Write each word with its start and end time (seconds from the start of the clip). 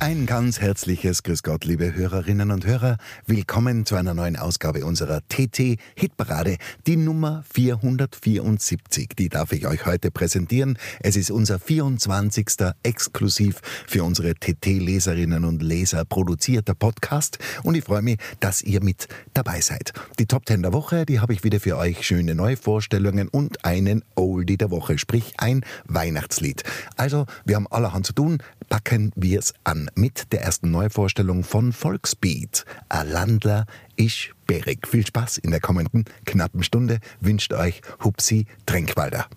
Ein 0.00 0.26
ganz 0.26 0.60
herzliches 0.60 1.24
Grüß 1.24 1.42
Gott, 1.42 1.64
liebe 1.64 1.92
Hörerinnen 1.92 2.52
und 2.52 2.64
Hörer. 2.64 2.98
Willkommen 3.26 3.84
zu 3.84 3.96
einer 3.96 4.14
neuen 4.14 4.36
Ausgabe 4.36 4.84
unserer 4.84 5.22
TT 5.28 5.76
Hitparade, 5.96 6.56
die 6.86 6.96
Nummer 6.96 7.42
474. 7.52 9.08
Die 9.18 9.28
darf 9.28 9.50
ich 9.50 9.66
euch 9.66 9.86
heute 9.86 10.12
präsentieren. 10.12 10.78
Es 11.00 11.16
ist 11.16 11.32
unser 11.32 11.58
24. 11.58 12.46
exklusiv 12.84 13.60
für 13.88 14.04
unsere 14.04 14.34
TT-Leserinnen 14.34 15.44
und 15.44 15.64
Leser 15.64 16.04
produzierter 16.04 16.74
Podcast 16.74 17.38
und 17.64 17.74
ich 17.74 17.82
freue 17.82 18.02
mich, 18.02 18.18
dass 18.38 18.62
ihr 18.62 18.80
mit 18.80 19.08
dabei 19.34 19.60
seid. 19.60 19.92
Die 20.20 20.26
Top 20.26 20.46
10 20.46 20.62
der 20.62 20.72
Woche, 20.72 21.06
die 21.06 21.18
habe 21.18 21.32
ich 21.32 21.42
wieder 21.42 21.58
für 21.58 21.76
euch 21.76 22.06
schöne 22.06 22.36
Neuvorstellungen 22.36 23.26
und 23.26 23.64
einen 23.64 24.04
Oldie 24.14 24.58
der 24.58 24.70
Woche, 24.70 24.96
sprich 24.96 25.34
ein 25.38 25.64
Weihnachtslied. 25.86 26.62
Also, 26.96 27.26
wir 27.44 27.56
haben 27.56 27.66
allerhand 27.66 28.06
zu 28.06 28.12
tun, 28.12 28.38
packen 28.68 29.12
wir 29.16 29.38
es 29.38 29.54
an 29.64 29.90
mit 29.94 30.32
der 30.32 30.42
ersten 30.42 30.70
Neuvorstellung 30.70 31.44
von 31.44 31.72
Volksbeat. 31.72 32.64
Alandler 32.88 33.66
ich 33.96 34.32
Berik. 34.46 34.86
Viel 34.86 35.06
Spaß 35.06 35.38
in 35.38 35.50
der 35.50 35.60
kommenden 35.60 36.04
knappen 36.24 36.62
Stunde 36.62 37.00
wünscht 37.20 37.52
euch 37.52 37.80
Hupsi 38.02 38.46
Tränkwalder. 38.66 39.28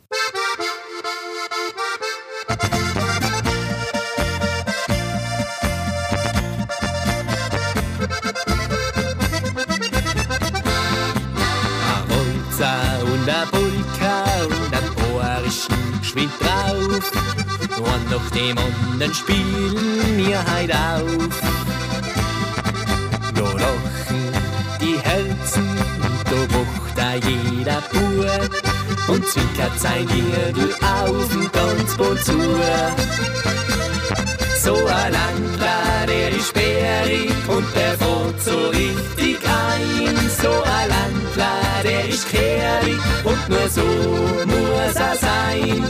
Walzer 12.61 13.03
und 13.03 13.29
a 13.29 13.45
Polka 13.45 14.23
und 14.45 14.73
ein 14.73 15.13
Ohrischen 15.13 15.99
geschwind 15.99 16.31
drauf. 16.39 17.30
Und 17.81 18.11
nach 18.11 18.29
dem 18.31 18.57
anderen 18.57 19.13
spielen 19.13 20.17
wir 20.17 20.39
heut 20.39 20.71
auf. 20.71 21.41
Da 23.33 23.43
lachen 23.43 24.31
die 24.79 24.97
Herzen 24.99 25.71
da 26.31 26.37
wacht 26.55 26.97
auch 26.97 27.29
jeder 27.29 27.81
Bub 27.91 29.09
und 29.09 29.27
zwinkert 29.27 29.79
sein 29.79 30.07
Gürtel 30.07 30.73
auf 30.81 31.35
und 31.35 31.51
Tanzboot 31.51 32.23
zu. 32.23 32.37
So 34.63 34.75
ein 34.75 35.11
Landler, 35.11 36.05
der 36.07 36.29
ist 36.29 36.49
sperrig 36.49 37.31
und 37.47 37.65
der 37.75 37.97
fährt 37.97 38.41
so 38.43 38.69
richtig 38.69 39.39
ein. 39.43 40.15
So 40.39 40.51
ein 40.51 40.89
Landler, 40.89 41.81
der 41.83 42.07
ist 42.07 42.29
kehrig 42.29 42.99
und 43.23 43.49
nur 43.49 43.67
so 43.67 43.81
muss 43.81 44.95
er 44.95 45.15
sein. 45.17 45.83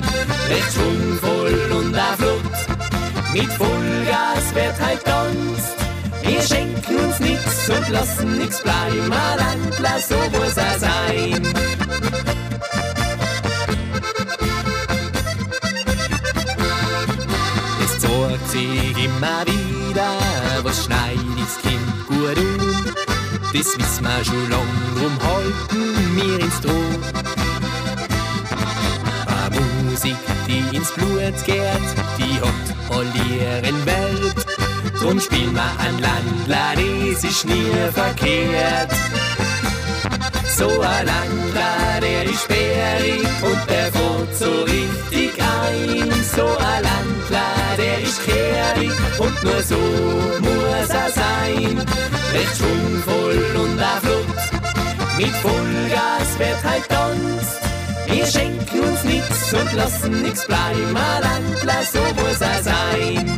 Recht 0.49 0.73
schwungvoll 0.73 1.71
und 1.79 1.95
auch 1.97 2.15
flott, 2.15 3.33
mit 3.33 3.51
Vollgas 3.51 4.55
wird 4.55 4.79
halt 4.79 5.03
tanzt. 5.03 5.75
Wir 6.21 6.41
schenken 6.41 6.95
uns 6.95 7.19
nix 7.19 7.69
und 7.69 7.89
lassen 7.89 8.37
nix 8.37 8.61
bleiben. 8.61 9.11
Ein 9.11 9.37
Landler, 9.37 9.99
so 9.99 10.15
muss 10.37 10.55
er 10.55 10.79
sein. 10.79 12.40
Sich 18.61 19.05
immer 19.05 19.43
wieder, 19.45 20.11
was 20.63 20.85
schneit 20.85 21.19
das 21.37 21.57
Kind 21.61 22.07
gut 22.07 22.37
um. 22.37 22.85
Das 23.53 23.77
wissen 23.77 24.03
wir 24.03 24.25
schon 24.25 24.49
lang, 24.49 24.69
drum 24.95 25.17
halten 25.27 26.15
wir 26.15 26.39
ins 26.39 26.61
Droh. 26.61 26.91
Eine 29.41 29.61
Musik, 29.89 30.17
die 30.47 30.75
ins 30.75 30.91
Blut 30.91 31.37
geht, 31.45 31.87
die 32.17 32.35
hat 32.45 32.67
all 32.89 33.07
ihren 33.29 33.85
Welt. 33.85 34.35
Drum 34.99 35.19
spielen 35.19 35.53
wir 35.53 35.71
ein 35.79 35.99
Landler, 35.99 36.75
das 36.75 37.23
ist 37.23 37.45
nie 37.45 37.71
verkehrt. 37.93 38.91
So 40.57 40.67
ein 40.67 41.05
Landler, 41.05 41.99
der 42.01 42.23
ist 42.25 42.43
sperrig 42.43 43.25
und 43.41 43.69
der 43.69 43.91
fährt 43.91 44.37
so 44.37 44.63
richtig 44.63 45.31
ein. 45.41 46.11
So 46.35 46.45
ein 46.45 46.83
Landler, 46.83 47.60
der 47.77 48.01
ist 48.01 48.23
kehrig 48.23 48.91
und 49.19 49.43
nur 49.43 49.61
so 49.61 49.77
muss 50.45 50.89
er 50.89 51.11
sein. 51.11 51.77
Recht 52.33 52.57
schwungvoll 52.57 53.39
und 53.61 53.79
flott, 54.03 54.41
mit 55.17 55.35
Vollgas 55.43 56.29
wird 56.39 56.63
halt 56.63 56.87
tanzt. 56.89 57.61
Wir 58.07 58.25
schenken 58.25 58.79
uns 58.79 59.03
nix 59.03 59.53
und 59.53 59.73
lassen 59.73 60.21
nix 60.21 60.45
bleiben. 60.45 60.93
Landler, 60.93 61.83
so 61.93 61.99
muss 62.21 62.41
er 62.41 62.63
sein. 62.63 63.37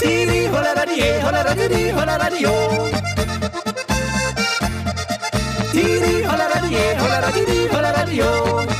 Tiri, 0.00 0.48
hola, 0.52 0.72
radie, 0.74 1.12
hola, 1.24 1.42
radie, 1.42 1.92
hola, 1.92 2.16
radio. 2.16 2.50
Tiri, 5.72 6.24
hola, 6.24 6.46
radie, 6.54 6.84
hola, 7.00 7.18
radie, 7.20 7.68
hola, 7.72 7.90
radio. 7.90 8.79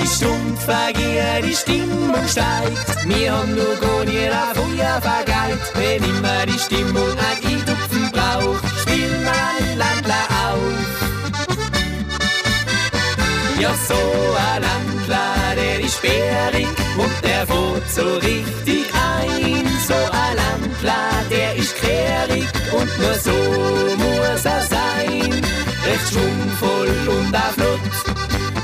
Die 0.00 0.06
Stumpfvergier, 0.06 1.42
die 1.42 1.54
Stimmung 1.54 2.26
steigt. 2.26 3.08
Wir 3.08 3.32
haben 3.32 3.54
nur 3.54 4.04
nie 4.04 4.28
ein 4.28 4.54
Feuer 4.54 5.00
vergeigt. 5.00 5.72
Wenn 5.74 6.02
immer 6.02 6.46
die 6.46 6.58
Stimmung 6.58 7.12
ein 7.18 7.64
Tupfen 7.66 8.10
braucht, 8.12 8.64
spielen 8.80 9.22
wir 9.22 9.32
ein 9.32 9.78
Landler 9.78 10.24
auf. 10.46 10.98
Ja, 13.60 13.74
so 13.88 13.94
ein 13.94 14.62
Landler, 14.62 15.54
der 15.56 15.80
ist 15.80 15.96
sperrig 15.96 16.68
und 16.96 17.24
der 17.24 17.46
fährt 17.46 17.90
so 17.90 18.14
richtig 18.16 18.86
ein. 18.94 19.66
So 19.86 19.94
ein 19.94 20.36
Landler, 20.36 21.27
und 22.72 22.98
nur 22.98 23.14
so 23.14 23.36
muss 23.96 24.44
er 24.44 24.62
sein. 24.66 25.32
Recht 25.84 26.08
schwungvoll 26.10 26.90
und 27.08 27.34
auch 27.34 27.52
flott, 27.52 27.80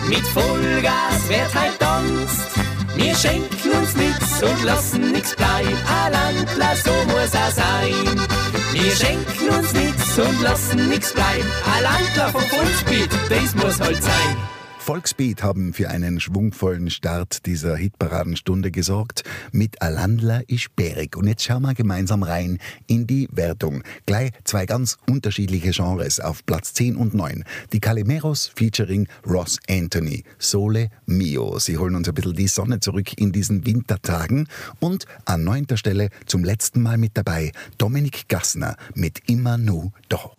mit 0.08 0.26
Vollgas 0.28 1.28
wird 1.28 1.54
halt 1.54 1.78
tanzt. 1.78 2.54
Wir 2.96 3.14
schenken 3.14 3.70
uns 3.72 3.96
nix 3.96 4.42
und 4.42 4.62
lassen 4.64 5.12
nix 5.12 5.34
bleiben. 5.34 5.76
Ein 6.04 6.12
Landler, 6.12 6.76
so 6.76 6.92
muss 7.06 7.34
er 7.34 7.50
sein. 7.50 8.28
Wir 8.72 8.92
schenken 8.92 9.48
uns 9.48 9.72
nix 9.72 10.18
und 10.18 10.42
lassen 10.42 10.88
nix 10.88 11.12
bleiben. 11.12 11.50
Ein 11.74 11.82
Landler 11.82 12.28
vom 12.28 12.42
Volksbeat, 12.42 13.10
das 13.28 13.54
muss 13.56 13.80
halt 13.80 14.02
sein. 14.02 14.53
Volksbeat 14.84 15.42
haben 15.42 15.72
für 15.72 15.88
einen 15.88 16.20
schwungvollen 16.20 16.90
Start 16.90 17.46
dieser 17.46 17.74
Hitparadenstunde 17.74 18.70
gesorgt 18.70 19.24
mit 19.50 19.80
Alandler 19.80 20.46
ist 20.46 20.60
sperrig. 20.60 21.16
Und 21.16 21.26
jetzt 21.26 21.42
schauen 21.42 21.62
wir 21.62 21.72
gemeinsam 21.72 22.22
rein 22.22 22.58
in 22.86 23.06
die 23.06 23.26
Wertung. 23.32 23.82
Gleich 24.04 24.32
zwei 24.44 24.66
ganz 24.66 24.98
unterschiedliche 25.08 25.70
Genres 25.70 26.20
auf 26.20 26.44
Platz 26.44 26.74
10 26.74 26.96
und 26.96 27.14
9. 27.14 27.44
Die 27.72 27.80
Calimeros 27.80 28.52
featuring 28.54 29.08
Ross 29.26 29.58
Anthony, 29.70 30.22
Sole 30.38 30.90
Mio. 31.06 31.58
Sie 31.58 31.78
holen 31.78 31.94
uns 31.94 32.06
ein 32.06 32.14
bisschen 32.14 32.34
die 32.34 32.48
Sonne 32.48 32.78
zurück 32.78 33.16
in 33.16 33.32
diesen 33.32 33.64
Wintertagen. 33.64 34.50
Und 34.80 35.06
an 35.24 35.44
neunter 35.44 35.78
Stelle 35.78 36.10
zum 36.26 36.44
letzten 36.44 36.82
Mal 36.82 36.98
mit 36.98 37.16
dabei 37.16 37.52
Dominik 37.78 38.28
Gassner 38.28 38.76
mit 38.94 39.22
Immer 39.30 39.56
Nu 39.56 39.92
Da. 40.10 40.30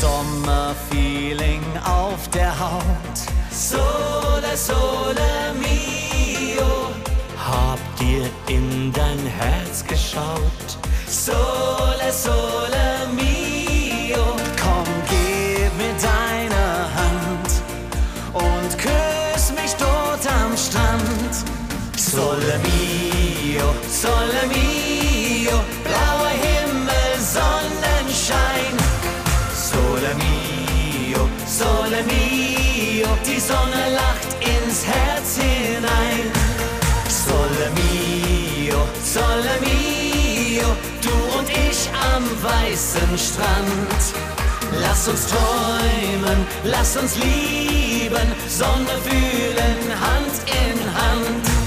Sommerfeeling 0.00 1.62
auf 1.84 2.28
der 2.30 2.52
Haut. 2.58 3.18
Sole, 3.50 4.56
sole 4.56 5.54
mio. 5.58 6.90
Habt 7.38 8.00
ihr 8.00 8.28
in 8.48 8.92
dein 8.92 9.18
Herz 9.26 9.84
geschaut? 9.86 10.68
Sole, 11.06 12.12
sole 12.12 13.08
mio. 13.14 13.33
Sonne 33.46 33.90
lacht 33.94 34.32
ins 34.40 34.86
Herz 34.86 35.36
hinein. 35.36 36.30
Sole 37.08 37.66
mio, 37.76 38.80
sole 39.02 39.54
mio, 39.60 40.68
du 41.02 41.38
und 41.38 41.48
ich 41.50 41.90
am 42.14 42.24
weißen 42.42 43.18
Strand. 43.18 44.02
Lass 44.80 45.08
uns 45.08 45.26
träumen, 45.26 46.46
lass 46.64 46.96
uns 46.96 47.16
lieben, 47.16 48.28
Sonne 48.48 48.96
fühlen, 49.04 49.78
Hand 50.00 50.34
in 50.46 50.78
Hand. 50.94 51.63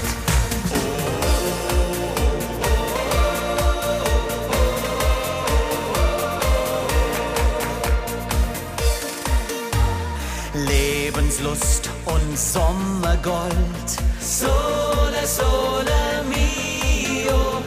Sommergold. 12.38 13.88
Sole, 14.20 15.26
sole 15.26 16.22
mio. 16.30 17.60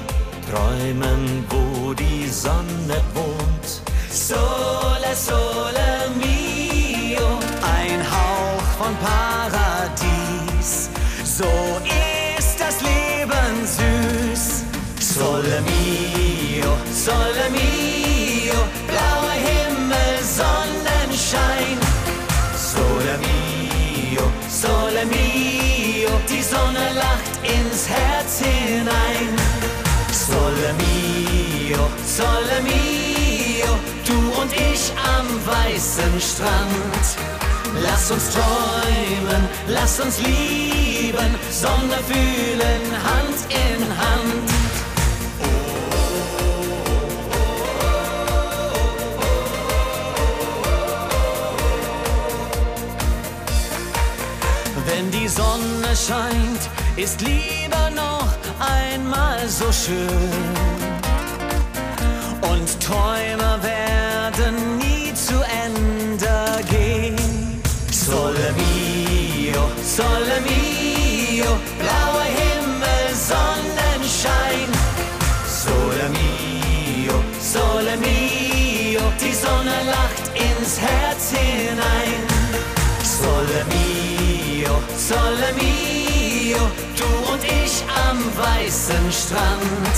Träumen, 0.50 1.46
wo 1.50 1.94
die 1.94 2.30
Sonne 2.30 3.02
wohnt. 3.14 3.82
Sole, 4.10 5.14
sole 5.14 6.10
mio. 6.16 7.38
Ein 7.62 8.02
Hauch 8.02 8.70
von 8.80 8.96
Paradies. 9.10 10.90
So 11.26 11.52
ist 11.84 12.58
das 12.58 12.80
Leben 12.82 13.68
süß. 13.76 14.64
Sole 15.02 15.62
mio, 15.68 16.78
sole 16.94 17.50
mio. 17.52 18.01
Sole 25.02 25.06
mio, 25.06 26.10
die 26.30 26.44
Sonne 26.44 26.94
lacht 26.94 27.36
ins 27.44 27.88
Herz 27.90 28.40
hinein. 28.40 29.36
Sole 30.12 30.74
mio, 30.78 31.90
sole 32.06 32.62
mio, 32.64 33.78
du 34.06 34.42
und 34.42 34.52
ich 34.54 34.92
am 35.18 35.28
weißen 35.46 36.22
Strand. 36.22 37.06
Lass 37.82 38.12
uns 38.12 38.30
träumen, 38.32 39.48
lass 39.68 40.00
uns 40.00 40.20
lieben, 40.20 41.36
Sonne 41.50 41.98
fühlen, 42.08 42.82
Hand 43.04 43.40
in 43.50 43.98
Hand. 43.98 44.61
Scheint, 56.08 56.64
ist 56.96 57.22
lieber 57.22 57.90
noch 57.92 58.28
einmal 58.60 59.48
so 59.48 59.72
schön. 59.72 60.40
Und 62.42 62.68
Träume 62.80 63.52
werden 63.62 64.78
nie 64.78 65.14
zu 65.14 65.38
Ende 65.66 66.64
gehen. 66.70 67.16
Sole 67.92 68.48
mio, 68.60 69.64
sole 69.84 70.38
mio, 70.48 71.52
blauer 71.80 72.30
Himmel, 72.40 73.08
Sonnenschein. 73.30 74.70
Sole 75.64 76.06
mio, 76.18 77.18
sole 77.40 77.96
mio, 77.98 79.02
die 79.22 79.34
Sonne 79.34 79.78
lacht 79.96 80.26
ins 80.34 80.80
Herz 80.80 81.32
hinein. 81.32 82.22
Sole 83.04 83.66
mio, 83.70 83.91
sole 85.12 85.50
mio, 85.60 86.64
du 86.98 87.10
und 87.32 87.44
ich 87.44 87.84
am 88.08 88.20
weißen 88.38 89.06
Strand. 89.12 89.98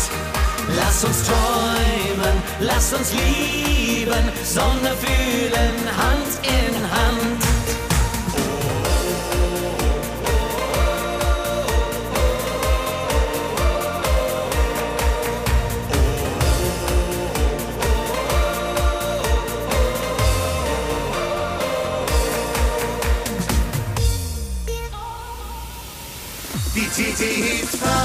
Lass 0.76 1.04
uns 1.04 1.24
träumen, 1.28 2.38
lass 2.60 2.94
uns 2.94 3.14
lieben, 3.14 4.26
Sonne 4.44 4.92
fühlen, 5.04 5.76
Hand 5.98 6.32
in 6.44 6.76
Hand. 6.96 7.43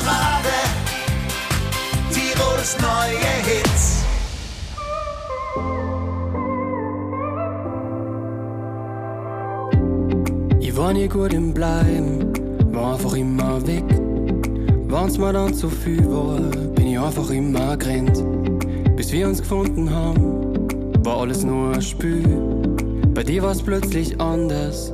TT-Hit-Parade. 0.09 0.57
Tirols 2.13 2.77
neue 2.81 3.33
Hits. 3.47 4.05
Ich 10.61 10.77
war 10.77 10.93
nie 10.93 11.09
gut 11.09 11.33
im 11.33 11.53
Bleiben, 11.53 12.33
war 12.73 12.95
einfach 12.95 13.15
immer 13.15 13.67
weg. 13.67 13.85
Wenn's 14.91 15.19
mir 15.19 15.33
dann 15.33 15.53
zu 15.55 15.69
viel 15.69 16.05
war, 16.11 16.39
bin 16.75 16.87
ich 16.87 16.99
einfach 16.99 17.31
immer 17.31 17.77
gerannt. 17.77 18.25
Bis 18.97 19.13
wir 19.13 19.29
uns 19.29 19.41
gefunden 19.41 19.91
haben, 19.91 21.05
war 21.05 21.19
alles 21.19 21.45
nur 21.45 21.75
ein 21.75 21.83
Spiel. 21.83 22.25
Bei 23.15 23.23
dir 23.23 23.43
war's 23.43 23.63
plötzlich 23.63 24.19
anders. 24.21 24.93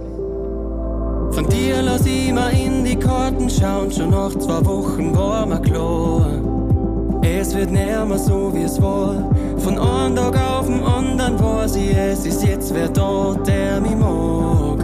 Von 1.31 1.49
dir 1.49 1.83
lass 1.83 2.07
ich 2.07 2.33
mal 2.33 2.53
in 2.53 2.84
Karten 3.05 3.51
schauen, 3.51 3.93
schon 3.93 4.11
nach 4.11 4.31
zwei 4.31 4.65
Wochen 4.65 5.15
war 5.15 5.45
mir 5.45 5.61
klar. 5.61 6.27
Es 7.23 7.55
wird 7.55 7.71
mehr 7.71 8.07
so 8.19 8.51
wie 8.55 8.63
es 8.63 8.81
war. 8.81 9.31
Von 9.59 9.79
einem 9.79 10.17
Tag 10.17 10.37
auf 10.37 10.67
den 10.67 10.83
anderen 10.83 11.39
weiß 11.39 11.77
ich, 11.77 11.95
es 11.95 12.25
ist 12.25 12.43
jetzt 12.43 12.75
wer 12.75 12.89
da, 12.89 13.37
der 13.47 13.81
mich 13.81 13.97
mag, 13.97 14.79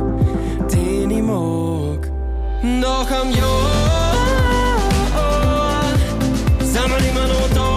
den 0.71 1.11
ich 1.11 1.23
mag. 1.23 2.11
Nach 2.63 3.11
einem 3.11 3.33
Jahr 3.33 4.15
sind 6.61 6.89
wir 6.89 7.11
immer 7.11 7.27
noch 7.27 7.55
da. 7.55 7.70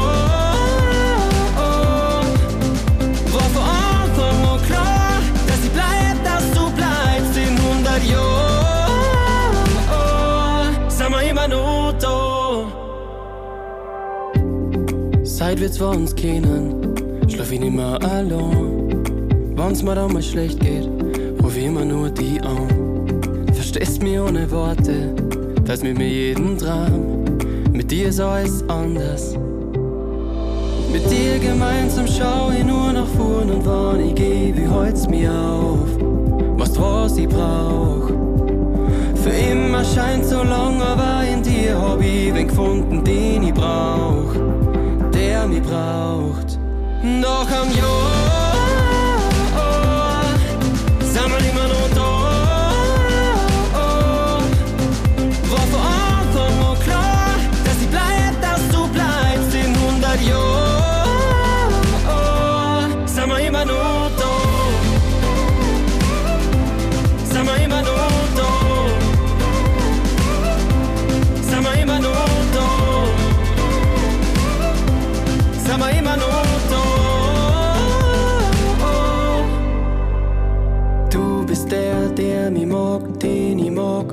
Seit 15.46 15.60
wir 15.60 15.70
zwei 15.70 15.88
uns 15.88 16.16
kennen, 16.16 16.96
schlaf 17.28 17.52
ich 17.52 17.60
nicht 17.60 17.76
mehr 17.76 18.02
allein. 18.02 19.04
Wenn's 19.58 19.84
mir 19.84 19.94
dann 19.94 20.14
mal 20.14 20.24
schlecht 20.24 20.62
geht, 20.62 20.88
ruf 21.44 21.58
ich 21.58 21.66
immer 21.66 21.84
nur 21.84 22.10
die 22.12 22.40
an. 22.40 23.46
Verstehst 23.54 24.02
mich 24.02 24.18
ohne 24.18 24.50
Worte, 24.50 25.14
teilst 25.66 25.84
mit 25.84 25.98
mir 25.98 26.08
jeden 26.08 26.58
Traum. 26.58 27.26
Mit 27.74 27.92
dir 27.92 28.08
ist 28.08 28.22
alles 28.22 28.64
anders. 28.70 29.36
Mit 30.94 31.12
dir 31.12 31.38
gemeinsam 31.40 32.08
schau 32.08 32.50
ich 32.58 32.64
nur 32.64 32.94
nach 32.94 33.10
vorn 33.18 33.52
und 33.52 33.66
wann 33.66 34.00
ich 34.00 34.16
geh, 34.16 34.54
wie 34.56 34.70
holt's 34.70 35.10
mir 35.10 35.30
auf. 35.30 35.90
Was 36.58 36.80
was 36.80 37.18
ich 37.18 37.28
brauch. 37.28 38.08
Für 39.22 39.52
immer 39.52 39.84
scheint 39.84 40.24
so 40.24 40.42
lang, 40.42 40.82
aber 40.82 41.28
in 41.28 41.44
dir 41.44 41.78
hab 41.82 42.00
ich 42.00 42.34
wen 42.34 42.48
gefunden, 42.48 43.04
den 43.04 43.44
ich 43.44 43.54
brauch 43.54 44.62
der 45.44 45.50
mich 45.50 45.62
braucht. 45.62 46.60
Nach 47.04 47.48
einem 47.48 47.76
Jahr 47.76 48.64
sind 51.02 51.30
wir 51.32 51.40
immer 51.52 51.68
noch 51.68 51.90
da. 51.96 52.10
War 55.52 55.68
von 55.72 55.82
Anfang 55.82 56.56
dass 57.66 57.78
ich 57.82 57.90
bleib, 57.90 58.42
dass 58.42 58.62
du 58.72 58.88
bleibst 58.88 59.54
in 59.54 59.76
100 59.76 60.22
Jahren. 60.22 60.73
Bist 81.54 81.72
der, 81.72 82.10
der 82.10 82.50
mich 82.50 82.66
mag, 82.66 83.20
den 83.20 83.60
ich 83.60 83.70
mag. 83.70 84.08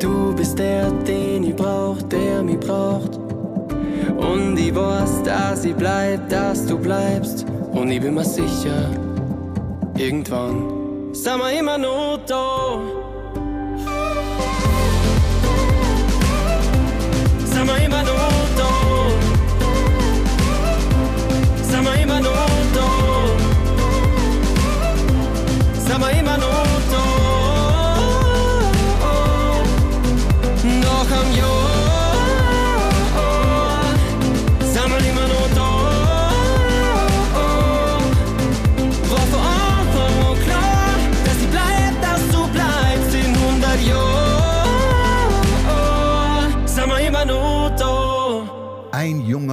Du 0.00 0.34
bist 0.34 0.58
der, 0.58 0.90
den 0.90 1.44
ich 1.44 1.54
brauch, 1.54 2.02
der 2.02 2.42
mich 2.42 2.58
braucht. 2.58 3.16
Und 4.16 4.56
ich 4.58 4.74
weiß, 4.74 5.22
dass 5.22 5.64
ich 5.64 5.76
bleib, 5.76 6.28
dass 6.28 6.66
du 6.66 6.76
bleibst. 6.78 7.46
Und 7.70 7.92
ich 7.92 8.00
bin 8.00 8.14
mir 8.14 8.24
sicher, 8.24 8.90
irgendwann 9.96 11.14
sind 11.14 11.38
wir 11.38 11.60
immer 11.60 11.78
noch 11.78 12.18
da. 12.26 12.80
Sind 17.52 17.66
wir 17.68 17.84
immer 17.86 18.02
noch 18.02 18.46
da. 18.58 18.70
Sind 21.62 21.84
wir 21.84 22.02
immer 22.02 22.20
noch 22.20 22.32
da. 22.32 22.55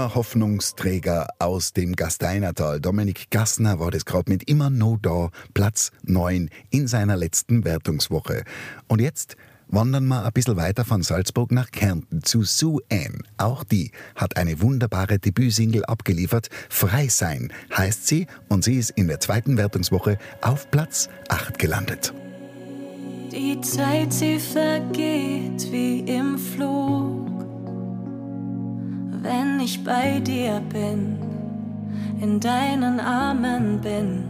Junger 0.03 0.15
Hoffnungsträger 0.15 1.27
aus 1.39 1.71
dem 1.71 1.95
Gasteinertal, 1.95 2.81
Dominik 2.81 3.29
Gassner, 3.29 3.79
war 3.79 3.89
das 3.89 4.03
gerade 4.03 4.29
mit 4.29 4.49
immer 4.49 4.69
no 4.69 4.97
da, 5.01 5.29
Platz 5.53 5.91
9 6.03 6.49
in 6.71 6.87
seiner 6.87 7.15
letzten 7.15 7.63
Wertungswoche. 7.63 8.43
Und 8.87 8.99
jetzt 8.99 9.37
wandern 9.69 10.05
wir 10.07 10.25
ein 10.25 10.33
bisschen 10.33 10.57
weiter 10.57 10.83
von 10.83 11.03
Salzburg 11.03 11.53
nach 11.53 11.71
Kärnten 11.71 12.21
zu 12.21 12.43
Sue 12.43 12.81
Ann. 12.91 13.23
Auch 13.37 13.63
die 13.63 13.91
hat 14.15 14.35
eine 14.35 14.61
wunderbare 14.61 15.19
Debütsingle 15.19 15.85
abgeliefert. 15.85 16.49
Frei 16.69 17.07
sein 17.07 17.53
heißt 17.75 18.05
sie 18.05 18.27
und 18.49 18.65
sie 18.65 18.75
ist 18.79 18.89
in 18.91 19.07
der 19.07 19.21
zweiten 19.21 19.55
Wertungswoche 19.55 20.17
auf 20.41 20.69
Platz 20.69 21.07
8 21.29 21.57
gelandet. 21.57 22.13
Die 23.31 23.59
Zeit, 23.61 24.11
sie 24.11 24.37
vergeht 24.37 25.71
wie 25.71 25.99
im 26.01 26.37
Flug. 26.37 27.52
Wenn 29.23 29.61
ich 29.61 29.81
bei 29.85 30.19
dir 30.19 30.61
bin, 30.67 31.17
in 32.19 32.41
deinen 32.41 32.99
Armen 32.99 33.79
bin, 33.79 34.25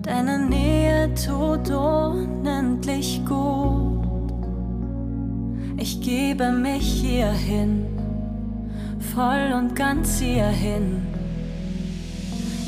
deine 0.00 0.38
Nähe 0.38 1.12
tut 1.14 1.70
unendlich 1.70 3.20
gut. 3.26 4.32
Ich 5.76 6.00
gebe 6.00 6.50
mich 6.50 7.02
hierhin, 7.02 7.84
voll 9.14 9.52
und 9.54 9.76
ganz 9.76 10.18
hierhin. 10.18 11.02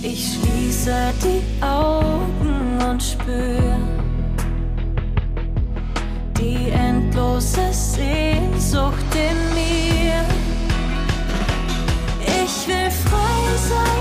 Ich 0.02 0.34
schließe 0.34 1.14
die 1.24 1.64
Augen 1.64 2.78
und 2.90 3.02
spür 3.02 3.78
die 6.38 6.68
endlose 6.68 7.72
Sehnsucht 7.72 9.14
in 9.14 9.54
mir. 9.54 10.37
Frei 13.68 13.97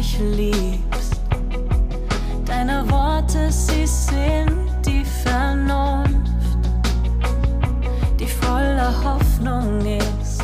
mich 0.00 0.18
liebst. 0.18 1.20
Deine 2.46 2.90
Worte, 2.90 3.52
sie 3.52 3.86
sind 3.86 4.70
die 4.86 5.04
Vernunft, 5.04 6.58
die 8.18 8.26
voller 8.26 8.94
Hoffnung 9.04 9.84
ist. 9.84 10.42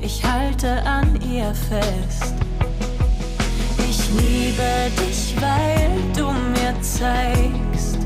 Ich 0.00 0.24
halte 0.24 0.82
an 0.82 1.08
ihr 1.22 1.54
fest. 1.54 2.34
Ich 3.88 4.00
liebe 4.20 4.90
dich, 5.00 5.36
weil 5.40 5.90
du 6.16 6.32
mir 6.32 6.74
zeigst, 6.80 7.98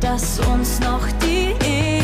dass 0.00 0.40
uns 0.40 0.80
noch 0.80 1.06
die 1.22 1.52
Ewigkeit 1.64 1.97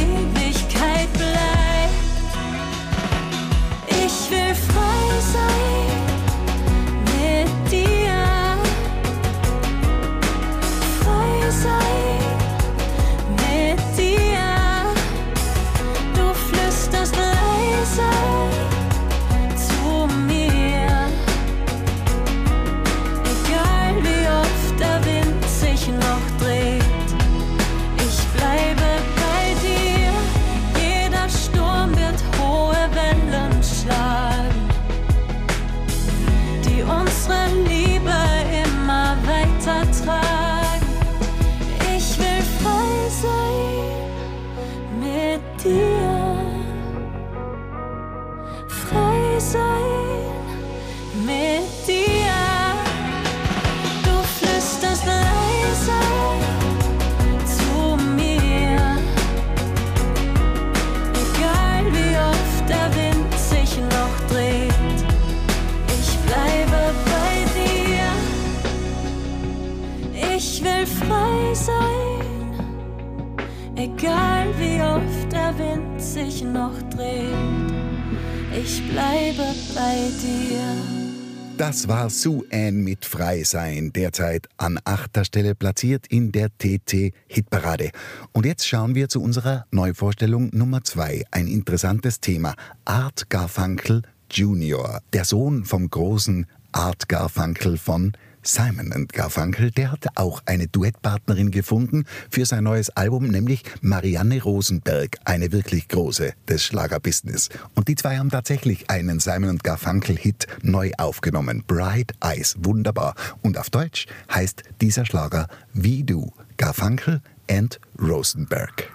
Das 82.25 82.33
war 82.33 82.39
Sue 82.39 82.47
Ann 82.51 82.83
mit 82.83 83.05
Frei 83.05 83.45
sein, 83.45 83.93
derzeit 83.93 84.49
an 84.57 84.81
achter 84.85 85.27
Stelle 85.27 85.55
platziert 85.55 86.07
in 86.07 86.33
der 86.33 86.49
TT-Hitparade. 86.57 87.91
Und 88.33 88.47
jetzt 88.47 88.67
schauen 88.67 88.95
wir 88.95 89.11
zu 89.11 89.21
unserer 89.21 89.67
Neuvorstellung 89.71 90.49
Nummer 90.55 90.83
zwei. 90.85 91.25
Ein 91.31 91.49
interessantes 91.49 92.21
Thema. 92.21 92.55
Art 92.87 93.29
Garfunkel 93.29 94.03
Jr., 94.31 95.03
der 95.13 95.27
Sohn 95.27 95.67
vom 95.67 95.91
großen 95.91 96.47
Art 96.73 97.11
Garfunkel 97.11 97.77
von 97.77 98.13
Simon 98.45 99.09
Garfunkel, 99.09 99.71
der 99.71 99.91
hat 99.91 100.07
auch 100.17 100.43
eine 100.45 100.69
Duettpartnerin 100.69 101.51
gefunden 101.51 102.05
für 102.31 102.45
sein 102.45 102.65
neues 102.65 102.91
Album, 102.91 103.29
nämlich 103.29 103.63
Marianne 103.81 104.43
Rosenberg, 104.43 105.17
eine 105.25 105.51
wirklich 105.51 105.89
große 105.89 106.35
des 106.47 106.63
Schlagerbusiness. 106.63 107.49
Und 107.75 107.89
die 107.89 107.97
zwei 107.97 108.19
haben 108.19 108.31
tatsächlich 108.31 108.91
einen 108.91 109.19
Simon 109.19 109.59
Garfunkel-Hit 109.59 110.47
neu 110.63 110.93
aufgenommen. 110.99 111.65
Bright 111.67 112.13
Eyes, 112.23 112.57
wunderbar. 112.61 113.15
Und 113.43 113.59
auf 113.59 113.71
Deutsch 113.71 114.07
heißt 114.33 114.63
dieser 114.81 115.07
Schlager 115.07 115.49
Wie 115.73 116.05
du, 116.05 116.33
Garfunkel 116.59 117.23
and 117.49 117.81
Rosenberg. 117.99 118.91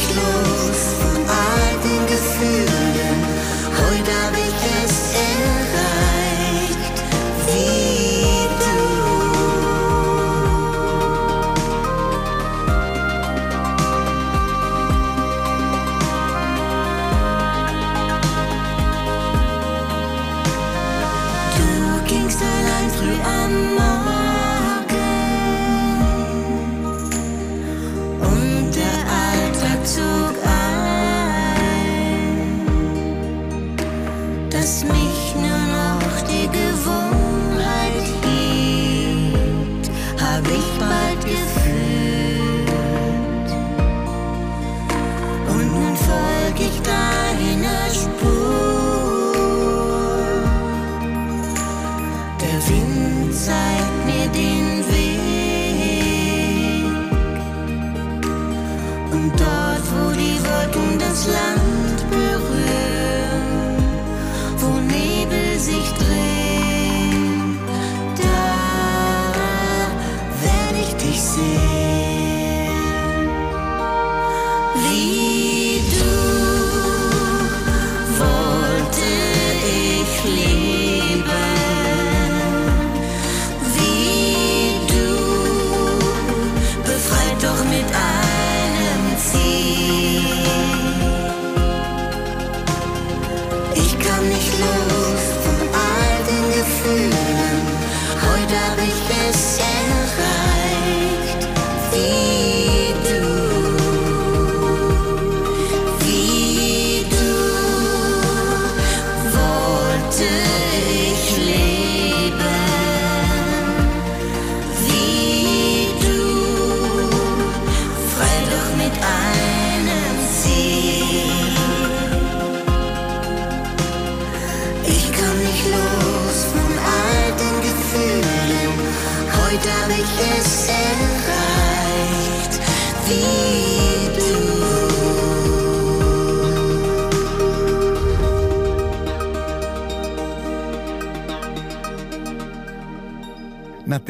Ich 0.00 0.39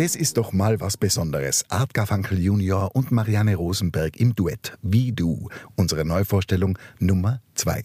das 0.01 0.17
ist 0.17 0.39
doch 0.39 0.55
mal 0.55 0.81
was 0.81 0.97
Besonderes. 0.97 1.67
Art 1.69 1.93
Garfunkel 1.93 2.39
Junior 2.39 2.97
und 2.97 3.11
Marianne 3.11 3.55
Rosenberg 3.55 4.17
im 4.17 4.35
Duett 4.35 4.79
Wie 4.81 5.13
du. 5.13 5.51
Unsere 5.77 6.07
Neuvorstellung 6.07 6.79
Nummer 6.99 7.43
zwei. 7.55 7.83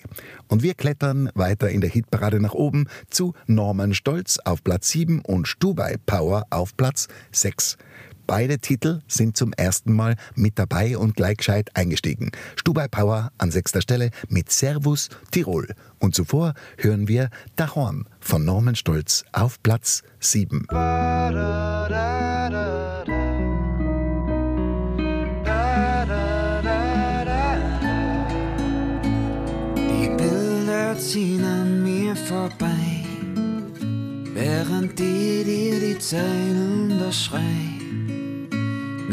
Und 0.47 0.63
wir 0.63 0.75
klettern 0.75 1.30
weiter 1.36 1.69
in 1.69 1.82
der 1.82 1.89
Hitparade 1.89 2.39
nach 2.39 2.54
oben 2.54 2.88
zu 3.10 3.34
Norman 3.47 3.93
Stolz 3.93 4.39
auf 4.45 4.63
Platz 4.63 4.91
7 4.91 5.25
und 5.25 5.45
Stubai 5.45 5.97
Power 6.06 6.45
auf 6.51 6.78
Platz 6.78 7.10
6. 7.34 7.75
Beide 8.27 8.57
Titel 8.57 9.01
sind 9.07 9.38
zum 9.38 9.53
ersten 9.53 9.93
Mal 9.93 10.15
mit 10.33 10.57
dabei 10.57 10.97
und 10.97 11.15
gleich 11.15 11.38
gescheit 11.38 11.69
eingestiegen. 11.75 12.31
Stubai 12.55 12.88
Power 12.88 13.31
an 13.38 13.51
sechster 13.51 13.81
Stelle 13.81 14.09
mit 14.29 14.51
Servus 14.51 15.09
Tirol. 15.31 15.67
Und 15.99 16.15
zuvor 16.15 16.53
hören 16.77 17.07
wir 17.07 17.29
Dahorn 17.55 18.07
von 18.19 18.43
Norman 18.43 18.75
Stolz 18.75 19.25
auf 19.31 19.61
Platz 19.61 20.01
7. 20.19 20.65
Die 29.77 30.09
Bilder 30.17 30.97
ziehen 30.97 31.43
an 31.43 31.83
mir 31.83 32.15
vorbei, 32.15 33.05
während 34.33 34.97
die 34.97 35.43
dir 35.43 35.79
die 35.79 35.99
Zeilen 35.99 36.75
schrei. 37.11 37.74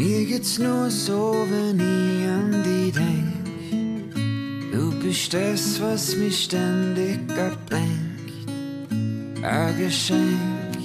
Mir 0.03 0.25
geht's 0.25 0.59
nur 0.59 0.89
so, 0.91 1.33
wenn 1.49 1.79
ich 1.79 2.27
an 2.27 2.61
die 2.61 2.91
denk. 2.91 4.73
Du 4.73 4.91
bist 4.99 5.33
das, 5.33 5.79
was 5.81 6.17
mich 6.17 6.43
ständig 6.43 7.21
ablenkt. 7.31 8.49
Ein 9.41 9.77
Geschenk, 9.77 10.77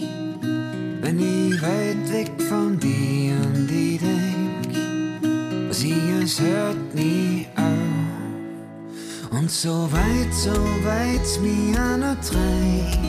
wenn 1.00 1.18
ich 1.18 1.60
weit 1.60 2.12
weg 2.12 2.30
von 2.48 2.78
dir 2.78 3.34
an 3.42 3.66
die 3.68 3.98
denk. 3.98 5.74
Sie, 5.74 5.96
es 6.22 6.40
hört 6.40 6.94
nie 6.94 7.44
auf. 7.56 9.36
Und 9.36 9.50
so 9.50 9.90
weit, 9.90 10.32
so 10.32 10.54
weit's 10.84 11.40
mir 11.40 12.16
trägt, 12.22 13.00